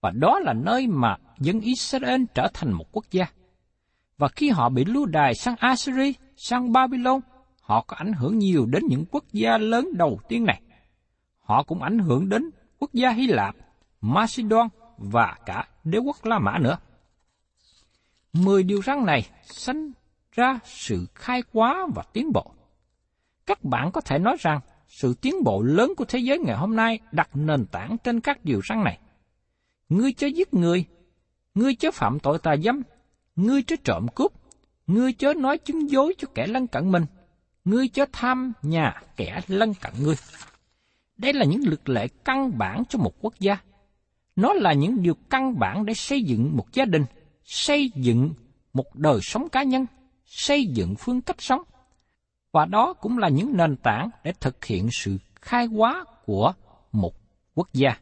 và 0.00 0.10
đó 0.10 0.38
là 0.38 0.52
nơi 0.52 0.86
mà 0.86 1.16
dân 1.38 1.60
Israel 1.60 2.22
trở 2.34 2.48
thành 2.54 2.72
một 2.72 2.84
quốc 2.92 3.04
gia. 3.10 3.26
Và 4.18 4.28
khi 4.28 4.50
họ 4.50 4.68
bị 4.68 4.84
lưu 4.84 5.06
đài 5.06 5.34
sang 5.34 5.56
Assyria, 5.58 6.12
sang 6.36 6.72
Babylon, 6.72 7.20
họ 7.60 7.84
có 7.86 7.96
ảnh 7.96 8.12
hưởng 8.12 8.38
nhiều 8.38 8.66
đến 8.66 8.82
những 8.88 9.04
quốc 9.10 9.24
gia 9.32 9.58
lớn 9.58 9.88
đầu 9.96 10.20
tiên 10.28 10.44
này. 10.44 10.60
Họ 11.40 11.62
cũng 11.62 11.82
ảnh 11.82 11.98
hưởng 11.98 12.28
đến 12.28 12.50
quốc 12.78 12.90
gia 12.92 13.10
Hy 13.10 13.26
Lạp, 13.26 13.56
Macedon 14.00 14.68
và 14.98 15.36
cả 15.46 15.68
đế 15.84 15.98
quốc 15.98 16.16
La 16.22 16.38
Mã 16.38 16.58
nữa. 16.58 16.76
Mười 18.32 18.62
điều 18.62 18.82
răn 18.82 19.06
này 19.06 19.26
sanh 19.42 19.92
ra 20.32 20.58
sự 20.64 21.06
khai 21.14 21.42
hóa 21.52 21.86
và 21.94 22.02
tiến 22.12 22.32
bộ. 22.32 22.54
Các 23.46 23.64
bạn 23.64 23.92
có 23.92 24.00
thể 24.00 24.18
nói 24.18 24.36
rằng 24.40 24.60
sự 24.98 25.14
tiến 25.14 25.44
bộ 25.44 25.62
lớn 25.62 25.92
của 25.96 26.04
thế 26.04 26.18
giới 26.18 26.38
ngày 26.38 26.56
hôm 26.56 26.76
nay 26.76 26.98
đặt 27.12 27.30
nền 27.34 27.66
tảng 27.66 27.96
trên 28.04 28.20
các 28.20 28.44
điều 28.44 28.60
răn 28.68 28.84
này. 28.84 28.98
Ngươi 29.88 30.12
chớ 30.12 30.26
giết 30.26 30.54
người, 30.54 30.84
ngươi 31.54 31.74
chớ 31.74 31.90
phạm 31.90 32.20
tội 32.20 32.38
tà 32.38 32.56
dâm, 32.56 32.82
ngươi 33.36 33.62
chớ 33.62 33.76
trộm 33.84 34.06
cướp, 34.14 34.32
ngươi 34.86 35.12
chớ 35.12 35.34
nói 35.34 35.58
chứng 35.58 35.90
dối 35.90 36.14
cho 36.18 36.28
kẻ 36.34 36.46
lân 36.46 36.66
cận 36.66 36.92
mình, 36.92 37.06
ngươi 37.64 37.88
chớ 37.88 38.04
tham 38.12 38.52
nhà 38.62 39.02
kẻ 39.16 39.40
lân 39.48 39.74
cận 39.74 39.92
ngươi. 40.00 40.14
Đây 41.16 41.32
là 41.32 41.44
những 41.44 41.60
luật 41.66 41.88
lệ 41.88 42.08
căn 42.24 42.58
bản 42.58 42.82
cho 42.88 42.98
một 42.98 43.12
quốc 43.20 43.34
gia. 43.40 43.56
Nó 44.36 44.52
là 44.52 44.72
những 44.72 45.02
điều 45.02 45.14
căn 45.30 45.58
bản 45.58 45.86
để 45.86 45.94
xây 45.94 46.22
dựng 46.22 46.56
một 46.56 46.72
gia 46.72 46.84
đình, 46.84 47.04
xây 47.44 47.90
dựng 47.94 48.34
một 48.72 48.94
đời 48.94 49.18
sống 49.22 49.48
cá 49.48 49.62
nhân, 49.62 49.86
xây 50.26 50.66
dựng 50.66 50.94
phương 50.98 51.20
cách 51.20 51.42
sống. 51.42 51.62
Và 52.54 52.64
đó 52.64 52.92
cũng 52.92 53.18
là 53.18 53.28
những 53.28 53.56
nền 53.56 53.76
tảng 53.76 54.10
để 54.24 54.32
thực 54.40 54.64
hiện 54.64 54.88
sự 54.92 55.18
khai 55.40 55.66
hóa 55.66 56.04
của 56.24 56.52
một 56.92 57.14
quốc 57.54 57.68
gia, 57.72 57.96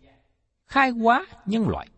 khai 0.67 0.91
hóa 0.91 1.27
nhân 1.47 1.69
loại. 1.69 1.89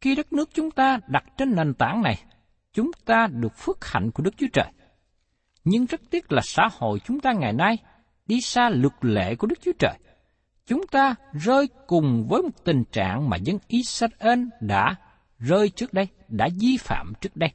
Khi 0.00 0.14
đất 0.14 0.32
nước 0.32 0.50
chúng 0.54 0.70
ta 0.70 0.98
đặt 1.06 1.24
trên 1.36 1.56
nền 1.56 1.74
tảng 1.74 2.02
này, 2.02 2.22
chúng 2.72 2.90
ta 3.04 3.26
được 3.26 3.52
phước 3.56 3.84
hạnh 3.84 4.10
của 4.10 4.22
Đức 4.22 4.36
Chúa 4.36 4.46
Trời. 4.52 4.66
Nhưng 5.64 5.86
rất 5.86 6.00
tiếc 6.10 6.32
là 6.32 6.40
xã 6.44 6.68
hội 6.72 7.00
chúng 7.04 7.20
ta 7.20 7.32
ngày 7.32 7.52
nay 7.52 7.78
đi 8.26 8.40
xa 8.40 8.68
luật 8.68 8.94
lệ 9.00 9.34
của 9.34 9.46
Đức 9.46 9.58
Chúa 9.60 9.72
Trời. 9.78 9.98
Chúng 10.66 10.86
ta 10.86 11.14
rơi 11.32 11.68
cùng 11.86 12.26
với 12.28 12.42
một 12.42 12.64
tình 12.64 12.84
trạng 12.92 13.30
mà 13.30 13.36
dân 13.36 13.58
Israel 13.68 14.44
đã 14.60 14.96
rơi 15.38 15.68
trước 15.68 15.92
đây, 15.92 16.08
đã 16.28 16.48
vi 16.60 16.76
phạm 16.76 17.12
trước 17.20 17.36
đây. 17.36 17.50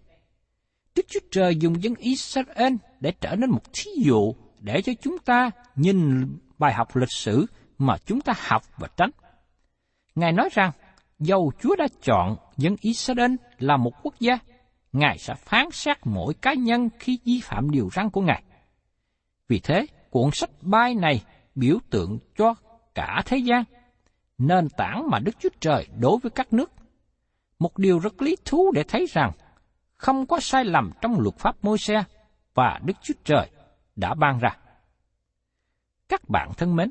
Đức 0.96 1.06
Chúa 1.08 1.20
Trời 1.32 1.56
dùng 1.56 1.84
dân 1.84 1.96
Israel 1.96 2.74
để 3.04 3.12
trở 3.22 3.36
nên 3.36 3.50
một 3.50 3.74
thí 3.74 3.92
dụ 3.98 4.34
để 4.60 4.82
cho 4.82 4.94
chúng 5.02 5.18
ta 5.18 5.52
nhìn 5.76 6.28
bài 6.58 6.74
học 6.74 6.96
lịch 6.96 7.12
sử 7.12 7.46
mà 7.78 7.98
chúng 8.06 8.22
ta 8.22 8.34
học 8.38 8.62
và 8.78 8.88
tránh. 8.98 9.10
Ngài 10.16 10.32
nói 10.32 10.50
rằng, 10.52 10.72
dầu 11.20 11.52
Chúa 11.60 11.76
đã 11.76 11.88
chọn 12.04 12.36
dân 12.58 12.76
Israel 12.82 13.32
là 13.60 13.78
một 13.78 13.92
quốc 14.04 14.20
gia, 14.20 14.40
Ngài 14.94 15.18
sẽ 15.18 15.34
phán 15.34 15.72
xét 15.72 15.98
mỗi 16.04 16.34
cá 16.34 16.54
nhân 16.54 16.90
khi 17.00 17.20
vi 17.26 17.42
phạm 17.44 17.72
điều 17.72 17.90
răn 17.96 18.10
của 18.10 18.22
Ngài. 18.22 18.44
Vì 19.48 19.60
thế, 19.60 19.86
cuộn 20.10 20.30
sách 20.34 20.50
bay 20.62 20.96
này 20.96 21.24
biểu 21.56 21.78
tượng 21.90 22.20
cho 22.38 22.56
cả 22.96 23.22
thế 23.26 23.38
gian, 23.38 23.64
nền 24.38 24.70
tảng 24.78 25.10
mà 25.10 25.20
Đức 25.20 25.36
Chúa 25.40 25.50
Trời 25.60 25.88
đối 26.00 26.18
với 26.24 26.30
các 26.30 26.54
nước. 26.54 26.72
Một 27.60 27.78
điều 27.78 28.00
rất 28.00 28.22
lý 28.22 28.36
thú 28.46 28.72
để 28.72 28.84
thấy 28.84 29.06
rằng 29.10 29.32
không 29.96 30.26
có 30.26 30.40
sai 30.40 30.66
lầm 30.66 30.92
trong 31.02 31.20
luật 31.20 31.36
pháp 31.38 31.64
môi 31.64 31.78
xe 31.78 32.04
và 32.54 32.80
Đức 32.84 32.94
Chúa 33.02 33.14
Trời 33.24 33.50
đã 33.96 34.14
ban 34.14 34.40
ra. 34.40 34.58
Các 36.10 36.30
bạn 36.30 36.52
thân 36.58 36.76
mến, 36.76 36.90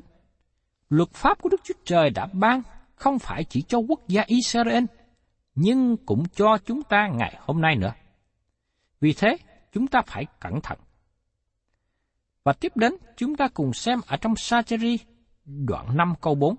luật 0.89 1.09
pháp 1.09 1.41
của 1.41 1.49
Đức 1.49 1.61
Chúa 1.63 1.73
Trời 1.85 2.09
đã 2.09 2.27
ban 2.33 2.61
không 2.95 3.19
phải 3.19 3.43
chỉ 3.43 3.61
cho 3.61 3.77
quốc 3.77 3.99
gia 4.07 4.23
Israel, 4.27 4.83
nhưng 5.55 5.97
cũng 6.05 6.23
cho 6.35 6.57
chúng 6.65 6.83
ta 6.83 7.07
ngày 7.07 7.37
hôm 7.39 7.61
nay 7.61 7.75
nữa. 7.75 7.93
Vì 9.01 9.13
thế, 9.13 9.37
chúng 9.71 9.87
ta 9.87 10.01
phải 10.07 10.25
cẩn 10.39 10.61
thận. 10.61 10.77
Và 12.43 12.53
tiếp 12.53 12.71
đến, 12.75 12.93
chúng 13.17 13.35
ta 13.35 13.47
cùng 13.53 13.73
xem 13.73 13.99
ở 14.07 14.17
trong 14.17 14.35
Sacheri, 14.35 14.97
đoạn 15.45 15.97
5 15.97 16.13
câu 16.21 16.35
4. 16.35 16.55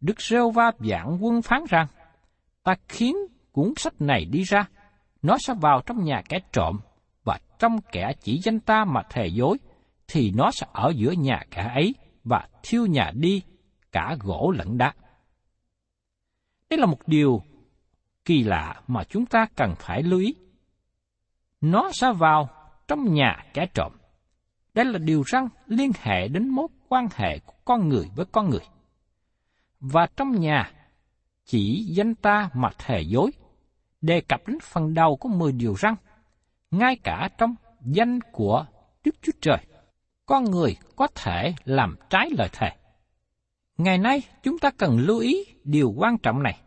Đức 0.00 0.20
rêu 0.20 0.50
va 0.50 0.70
dạng 0.78 1.18
quân 1.20 1.42
phán 1.42 1.60
rằng, 1.68 1.86
ta 2.62 2.74
khiến 2.88 3.16
cuốn 3.52 3.72
sách 3.76 4.00
này 4.00 4.24
đi 4.24 4.42
ra, 4.42 4.68
nó 5.22 5.36
sẽ 5.38 5.54
vào 5.60 5.82
trong 5.86 6.04
nhà 6.04 6.22
kẻ 6.28 6.38
trộm, 6.52 6.80
trong 7.58 7.80
kẻ 7.92 8.12
chỉ 8.20 8.40
danh 8.44 8.60
ta 8.60 8.84
mà 8.84 9.02
thề 9.10 9.26
dối, 9.26 9.58
thì 10.08 10.32
nó 10.36 10.50
sẽ 10.52 10.66
ở 10.72 10.92
giữa 10.96 11.12
nhà 11.12 11.40
kẻ 11.50 11.70
ấy 11.74 11.94
và 12.24 12.48
thiêu 12.62 12.86
nhà 12.86 13.10
đi 13.14 13.42
cả 13.92 14.16
gỗ 14.20 14.52
lẫn 14.56 14.78
đá. 14.78 14.94
Đây 16.70 16.78
là 16.78 16.86
một 16.86 16.98
điều 17.06 17.42
kỳ 18.24 18.42
lạ 18.42 18.82
mà 18.86 19.04
chúng 19.04 19.26
ta 19.26 19.46
cần 19.56 19.74
phải 19.78 20.02
lưu 20.02 20.20
ý. 20.20 20.34
Nó 21.60 21.90
sẽ 21.92 22.12
vào 22.12 22.48
trong 22.88 23.14
nhà 23.14 23.44
kẻ 23.54 23.66
trộm. 23.74 23.92
Đây 24.74 24.84
là 24.84 24.98
điều 24.98 25.22
răng 25.26 25.48
liên 25.66 25.90
hệ 26.02 26.28
đến 26.28 26.48
mối 26.48 26.68
quan 26.88 27.08
hệ 27.14 27.38
của 27.38 27.54
con 27.64 27.88
người 27.88 28.10
với 28.16 28.26
con 28.32 28.50
người. 28.50 28.66
Và 29.80 30.06
trong 30.16 30.40
nhà, 30.40 30.72
chỉ 31.44 31.84
danh 31.88 32.14
ta 32.14 32.50
mà 32.54 32.70
thề 32.78 33.00
dối, 33.00 33.30
đề 34.00 34.20
cập 34.20 34.40
đến 34.46 34.58
phần 34.62 34.94
đầu 34.94 35.16
của 35.16 35.28
mười 35.28 35.52
điều 35.52 35.74
răng, 35.74 35.94
ngay 36.70 36.96
cả 36.96 37.28
trong 37.38 37.54
danh 37.80 38.20
của 38.32 38.66
Đức 39.04 39.14
Chúa 39.22 39.32
Trời, 39.40 39.58
con 40.26 40.44
người 40.44 40.76
có 40.96 41.06
thể 41.14 41.54
làm 41.64 41.96
trái 42.10 42.30
lời 42.38 42.48
thề. 42.52 42.70
Ngày 43.78 43.98
nay, 43.98 44.22
chúng 44.42 44.58
ta 44.58 44.70
cần 44.70 44.98
lưu 44.98 45.18
ý 45.18 45.44
điều 45.64 45.94
quan 45.96 46.18
trọng 46.18 46.42
này. 46.42 46.60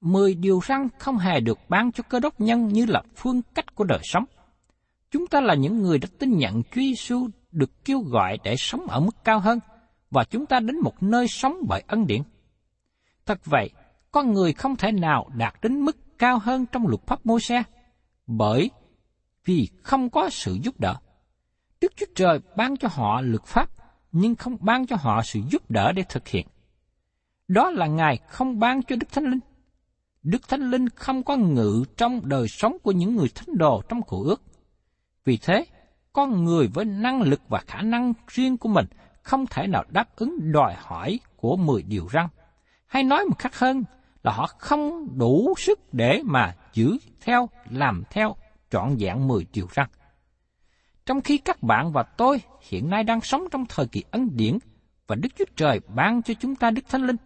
Mười 0.00 0.34
điều 0.34 0.60
răn 0.68 0.88
không 0.98 1.18
hề 1.18 1.40
được 1.40 1.58
ban 1.68 1.92
cho 1.92 2.02
cơ 2.08 2.20
đốc 2.20 2.40
nhân 2.40 2.68
như 2.68 2.86
là 2.86 3.02
phương 3.16 3.42
cách 3.54 3.74
của 3.74 3.84
đời 3.84 4.00
sống. 4.02 4.24
Chúng 5.10 5.26
ta 5.26 5.40
là 5.40 5.54
những 5.54 5.82
người 5.82 5.98
đã 5.98 6.08
tin 6.18 6.38
nhận 6.38 6.62
Chúa 6.62 6.80
Giêsu 6.80 7.28
được 7.52 7.84
kêu 7.84 8.00
gọi 8.00 8.38
để 8.44 8.56
sống 8.56 8.86
ở 8.86 9.00
mức 9.00 9.24
cao 9.24 9.40
hơn, 9.40 9.58
và 10.10 10.24
chúng 10.24 10.46
ta 10.46 10.60
đến 10.60 10.76
một 10.80 11.02
nơi 11.02 11.28
sống 11.28 11.56
bởi 11.68 11.82
ân 11.86 12.06
điển. 12.06 12.22
Thật 13.26 13.40
vậy, 13.44 13.70
con 14.10 14.32
người 14.32 14.52
không 14.52 14.76
thể 14.76 14.92
nào 14.92 15.30
đạt 15.34 15.54
đến 15.62 15.80
mức 15.80 16.18
cao 16.18 16.38
hơn 16.38 16.66
trong 16.66 16.86
luật 16.86 17.06
pháp 17.06 17.26
môi 17.26 17.40
xe 17.40 17.62
bởi 18.26 18.70
vì 19.46 19.68
không 19.82 20.10
có 20.10 20.30
sự 20.30 20.58
giúp 20.62 20.80
đỡ. 20.80 20.96
Đức 21.80 21.92
Chúa 21.96 22.06
Trời 22.14 22.40
ban 22.56 22.76
cho 22.76 22.88
họ 22.92 23.20
luật 23.20 23.44
pháp, 23.44 23.70
nhưng 24.12 24.34
không 24.34 24.56
ban 24.60 24.86
cho 24.86 24.96
họ 24.96 25.22
sự 25.22 25.40
giúp 25.50 25.70
đỡ 25.70 25.92
để 25.92 26.04
thực 26.08 26.28
hiện. 26.28 26.46
Đó 27.48 27.70
là 27.70 27.86
Ngài 27.86 28.18
không 28.28 28.58
ban 28.58 28.82
cho 28.82 28.96
Đức 28.96 29.12
Thánh 29.12 29.24
Linh. 29.24 29.40
Đức 30.22 30.48
Thánh 30.48 30.70
Linh 30.70 30.88
không 30.88 31.22
có 31.22 31.36
ngự 31.36 31.84
trong 31.96 32.28
đời 32.28 32.48
sống 32.48 32.76
của 32.82 32.92
những 32.92 33.16
người 33.16 33.28
thánh 33.34 33.58
đồ 33.58 33.82
trong 33.88 34.02
cổ 34.02 34.22
ước. 34.24 34.42
Vì 35.24 35.36
thế, 35.36 35.66
con 36.12 36.44
người 36.44 36.68
với 36.74 36.84
năng 36.84 37.22
lực 37.22 37.40
và 37.48 37.62
khả 37.66 37.82
năng 37.82 38.12
riêng 38.28 38.56
của 38.56 38.68
mình 38.68 38.86
không 39.22 39.46
thể 39.46 39.66
nào 39.66 39.84
đáp 39.88 40.16
ứng 40.16 40.52
đòi 40.52 40.74
hỏi 40.78 41.20
của 41.36 41.56
mười 41.56 41.82
điều 41.82 42.08
răn. 42.12 42.26
Hay 42.86 43.02
nói 43.02 43.24
một 43.24 43.38
cách 43.38 43.58
hơn 43.58 43.84
là 44.22 44.32
họ 44.32 44.46
không 44.58 45.18
đủ 45.18 45.54
sức 45.56 45.94
để 45.94 46.22
mà 46.24 46.54
giữ 46.72 46.96
theo, 47.20 47.48
làm 47.70 48.02
theo 48.10 48.36
trọn 48.70 48.96
vẹn 48.98 49.28
mười 49.28 49.46
điều 49.52 49.68
răn. 49.76 49.88
Trong 51.06 51.20
khi 51.20 51.38
các 51.38 51.62
bạn 51.62 51.92
và 51.92 52.02
tôi 52.02 52.40
hiện 52.68 52.90
nay 52.90 53.04
đang 53.04 53.20
sống 53.20 53.44
trong 53.50 53.64
thời 53.68 53.86
kỳ 53.86 54.04
ân 54.10 54.36
điển 54.36 54.58
và 55.06 55.16
Đức 55.16 55.28
Chúa 55.38 55.44
Trời 55.56 55.80
ban 55.94 56.22
cho 56.22 56.34
chúng 56.34 56.56
ta 56.56 56.70
Đức 56.70 56.82
Thánh 56.88 57.06
Linh, 57.06 57.16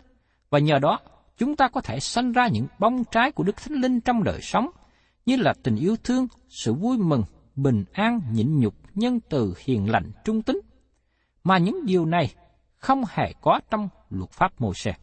và 0.51 0.59
nhờ 0.59 0.79
đó 0.79 0.99
chúng 1.37 1.57
ta 1.57 1.69
có 1.69 1.81
thể 1.81 2.01
sanh 2.01 2.33
ra 2.33 2.49
những 2.49 2.67
bông 2.79 3.05
trái 3.05 3.33
của 3.33 3.45
Đức 3.45 3.57
Thánh 3.57 3.75
Linh 3.75 4.01
trong 4.01 4.25
đời 4.25 4.41
sống, 4.43 4.71
như 5.27 5.37
là 5.37 5.55
tình 5.63 5.77
yêu 5.77 5.97
thương, 6.05 6.27
sự 6.49 6.75
vui 6.75 6.99
mừng, 6.99 7.23
bình 7.57 7.85
an, 7.93 8.21
nhịn 8.33 8.61
nhục, 8.61 8.75
nhân 8.95 9.21
từ, 9.29 9.55
hiền 9.59 9.91
lành, 9.91 10.13
trung 10.25 10.43
tính, 10.43 10.61
mà 11.45 11.59
những 11.59 11.87
điều 11.87 12.07
này 12.07 12.35
không 12.77 13.05
hề 13.09 13.33
có 13.41 13.61
trong 13.71 13.89
luật 14.11 14.31
pháp 14.31 14.61
mô 14.61 14.75
xe. 14.75 14.95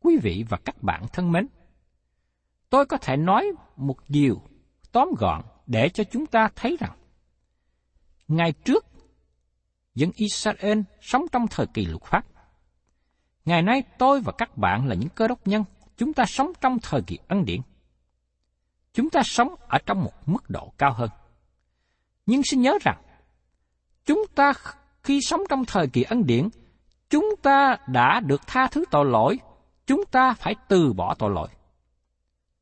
Quý 0.00 0.16
vị 0.22 0.44
và 0.48 0.58
các 0.64 0.82
bạn 0.82 1.06
thân 1.12 1.32
mến, 1.32 1.46
tôi 2.70 2.86
có 2.86 2.96
thể 2.96 3.16
nói 3.16 3.52
một 3.76 3.96
điều 4.08 4.42
tóm 4.92 5.08
gọn 5.18 5.42
để 5.66 5.88
cho 5.88 6.04
chúng 6.04 6.26
ta 6.26 6.48
thấy 6.56 6.76
rằng 6.80 6.98
Ngày 8.28 8.52
trước, 8.52 8.86
dân 9.94 10.10
Israel 10.14 10.80
sống 11.00 11.22
trong 11.32 11.46
thời 11.50 11.66
kỳ 11.66 11.84
luật 11.84 12.02
pháp. 12.02 12.26
Ngày 13.44 13.62
nay 13.62 13.82
tôi 13.98 14.20
và 14.20 14.32
các 14.38 14.56
bạn 14.56 14.86
là 14.88 14.94
những 14.94 15.08
cơ 15.08 15.28
đốc 15.28 15.46
nhân, 15.46 15.64
chúng 15.96 16.12
ta 16.12 16.24
sống 16.26 16.52
trong 16.60 16.78
thời 16.82 17.02
kỳ 17.02 17.18
ân 17.28 17.44
điển. 17.44 17.60
Chúng 18.92 19.10
ta 19.10 19.20
sống 19.24 19.54
ở 19.68 19.78
trong 19.86 20.04
một 20.04 20.12
mức 20.26 20.50
độ 20.50 20.72
cao 20.78 20.92
hơn. 20.92 21.10
Nhưng 22.26 22.42
xin 22.42 22.60
nhớ 22.60 22.78
rằng, 22.82 23.02
chúng 24.04 24.24
ta 24.34 24.52
khi 25.02 25.20
sống 25.20 25.40
trong 25.48 25.64
thời 25.64 25.88
kỳ 25.88 26.02
ân 26.02 26.26
điển, 26.26 26.48
chúng 27.10 27.34
ta 27.42 27.76
đã 27.88 28.20
được 28.20 28.40
tha 28.46 28.66
thứ 28.70 28.84
tội 28.90 29.04
lỗi, 29.04 29.38
chúng 29.86 30.04
ta 30.10 30.34
phải 30.34 30.54
từ 30.68 30.92
bỏ 30.92 31.14
tội 31.18 31.30
lỗi. 31.30 31.48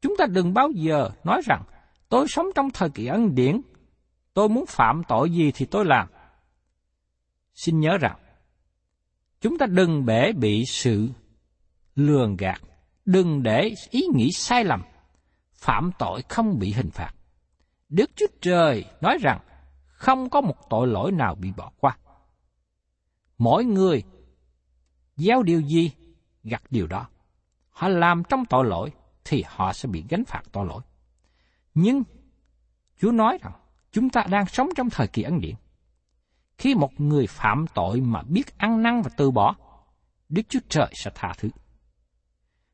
Chúng 0.01 0.15
ta 0.19 0.27
đừng 0.27 0.55
bao 0.55 0.71
giờ 0.71 1.11
nói 1.25 1.41
rằng, 1.47 1.63
tôi 2.09 2.27
sống 2.29 2.47
trong 2.55 2.71
thời 2.71 2.91
kỳ 2.91 3.07
ân 3.07 3.35
điển, 3.35 3.61
tôi 4.35 4.49
muốn 4.49 4.67
phạm 4.69 5.03
tội 5.09 5.31
gì 5.31 5.53
thì 5.55 5.67
tôi 5.67 5.85
làm. 5.85 6.09
Xin 7.55 7.81
nhớ 7.81 7.99
rằng, 7.99 8.17
chúng 9.41 9.59
ta 9.59 9.67
đừng 9.67 10.05
bể 10.05 10.33
bị 10.33 10.65
sự 10.67 11.09
lường 11.95 12.37
gạt, 12.37 12.61
đừng 13.05 13.43
để 13.43 13.75
ý 13.91 14.03
nghĩ 14.15 14.33
sai 14.33 14.65
lầm, 14.65 14.83
phạm 15.55 15.91
tội 15.99 16.23
không 16.29 16.59
bị 16.59 16.73
hình 16.73 16.91
phạt. 16.91 17.13
Đức 17.89 18.11
Chúa 18.17 18.27
Trời 18.41 18.85
nói 19.01 19.19
rằng, 19.21 19.41
không 19.87 20.31
có 20.31 20.41
một 20.41 20.57
tội 20.71 20.87
lỗi 20.87 21.13
nào 21.13 21.35
bị 21.35 21.53
bỏ 21.57 21.73
qua. 21.81 21.99
Mỗi 23.39 23.65
người 23.65 24.03
gieo 25.17 25.43
điều 25.43 25.61
gì, 25.61 25.91
gặt 26.45 26.63
điều 26.71 26.87
đó. 26.87 27.09
Họ 27.71 27.89
làm 27.89 28.23
trong 28.29 28.45
tội 28.51 28.65
lỗi 28.65 28.93
thì 29.25 29.45
họ 29.47 29.73
sẽ 29.73 29.89
bị 29.89 30.05
gánh 30.09 30.25
phạt 30.25 30.43
tội 30.53 30.67
lỗi. 30.67 30.83
Nhưng 31.77 32.03
Chúa 33.01 33.13
nói 33.13 33.39
rằng 33.43 33.53
Chúng 33.97 34.11
ta 34.11 34.25
đang 34.31 34.47
sống 34.47 34.69
trong 34.77 34.91
thời 34.91 35.07
kỳ 35.09 35.23
ân 35.23 35.41
điển. 35.41 35.55
Khi 36.59 36.75
một 36.75 37.01
người 37.01 37.27
phạm 37.27 37.65
tội 37.75 38.01
mà 38.01 38.23
biết 38.23 38.59
ăn 38.59 38.83
năn 38.83 39.03
và 39.03 39.11
từ 39.17 39.31
bỏ, 39.31 39.57
Đức 40.29 40.43
Chúa 40.49 40.61
Trời 40.69 40.93
sẽ 40.95 41.11
tha 41.15 41.33
thứ. 41.39 41.49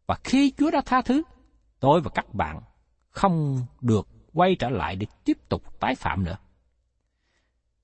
Và 0.07 0.19
khi 0.25 0.53
Chúa 0.59 0.71
đã 0.71 0.81
tha 0.87 1.03
thứ, 1.03 1.23
tôi 1.81 2.01
và 2.01 2.11
các 2.15 2.35
bạn 2.35 2.61
không 3.11 3.67
được 3.81 4.09
quay 4.33 4.57
trở 4.59 4.69
lại 4.69 4.97
để 4.97 5.07
tiếp 5.25 5.39
tục 5.49 5.81
tái 5.81 5.95
phạm 5.95 6.25
nữa. 6.25 6.37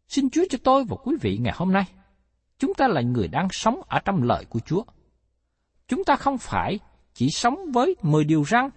Xin 0.08 0.30
Chúa 0.30 0.44
cho 0.50 0.58
tôi 0.64 0.84
và 0.88 0.96
quý 1.04 1.16
vị 1.20 1.38
ngày 1.40 1.54
hôm 1.56 1.72
nay, 1.72 1.84
chúng 2.58 2.74
ta 2.74 2.88
là 2.88 3.00
người 3.00 3.28
đang 3.28 3.48
sống 3.50 3.80
ở 3.88 3.98
trong 4.04 4.22
lời 4.22 4.44
của 4.48 4.60
Chúa. 4.60 4.84
Chúng 5.88 6.04
ta 6.04 6.16
không 6.16 6.38
phải 6.38 6.78
chỉ 7.14 7.30
sống 7.30 7.56
với 7.72 7.96
mười 8.02 8.24
điều 8.24 8.44
răn, 8.44 8.68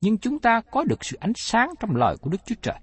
nhưng 0.00 0.18
chúng 0.18 0.38
ta 0.38 0.60
có 0.70 0.84
được 0.84 1.04
sự 1.04 1.16
ánh 1.20 1.32
sáng 1.36 1.70
trong 1.80 1.96
lời 1.96 2.16
của 2.20 2.30
Đức 2.30 2.40
Chúa 2.46 2.54
Trời. 2.62 2.76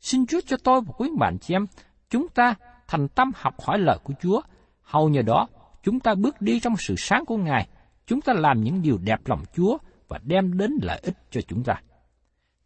Xin 0.00 0.26
Chúa 0.26 0.40
cho 0.46 0.56
tôi 0.64 0.80
và 0.80 0.92
quý 0.98 1.08
bạn 1.18 1.38
chị 1.38 1.54
em, 1.54 1.66
chúng 2.10 2.28
ta 2.28 2.54
thành 2.88 3.08
tâm 3.08 3.30
học 3.34 3.54
hỏi 3.62 3.78
lời 3.78 3.98
của 4.04 4.14
Chúa, 4.22 4.40
hầu 4.82 5.08
nhờ 5.08 5.22
đó 5.22 5.48
chúng 5.82 6.00
ta 6.00 6.14
bước 6.14 6.40
đi 6.40 6.60
trong 6.60 6.74
sự 6.78 6.94
sáng 6.98 7.24
của 7.24 7.36
Ngài, 7.36 7.68
chúng 8.06 8.20
ta 8.20 8.32
làm 8.32 8.60
những 8.60 8.82
điều 8.82 8.98
đẹp 8.98 9.20
lòng 9.24 9.42
Chúa 9.56 9.78
và 10.08 10.18
đem 10.24 10.58
đến 10.58 10.70
lợi 10.82 11.00
ích 11.02 11.16
cho 11.30 11.40
chúng 11.40 11.64
ta. 11.64 11.74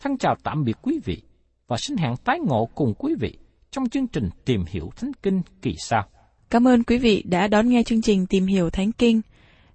Thân 0.00 0.18
chào 0.18 0.36
tạm 0.42 0.64
biệt 0.64 0.76
quý 0.82 1.00
vị 1.04 1.22
và 1.66 1.76
xin 1.76 1.96
hẹn 1.96 2.16
tái 2.24 2.38
ngộ 2.40 2.68
cùng 2.74 2.94
quý 2.98 3.14
vị 3.20 3.38
trong 3.70 3.88
chương 3.88 4.06
trình 4.06 4.30
Tìm 4.44 4.64
hiểu 4.68 4.90
Thánh 4.96 5.12
Kinh 5.22 5.42
kỳ 5.62 5.74
sau. 5.78 6.06
Cảm 6.50 6.68
ơn 6.68 6.84
quý 6.84 6.98
vị 6.98 7.22
đã 7.26 7.48
đón 7.48 7.68
nghe 7.68 7.82
chương 7.82 8.02
trình 8.02 8.26
Tìm 8.26 8.46
hiểu 8.46 8.70
Thánh 8.70 8.92
Kinh. 8.92 9.20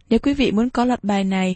Nếu 0.10 0.20
quý 0.20 0.34
vị 0.34 0.52
muốn 0.52 0.70
có 0.70 0.86
loạt 0.86 1.04
bài 1.04 1.24
này, 1.24 1.56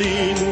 Tay 0.00 0.49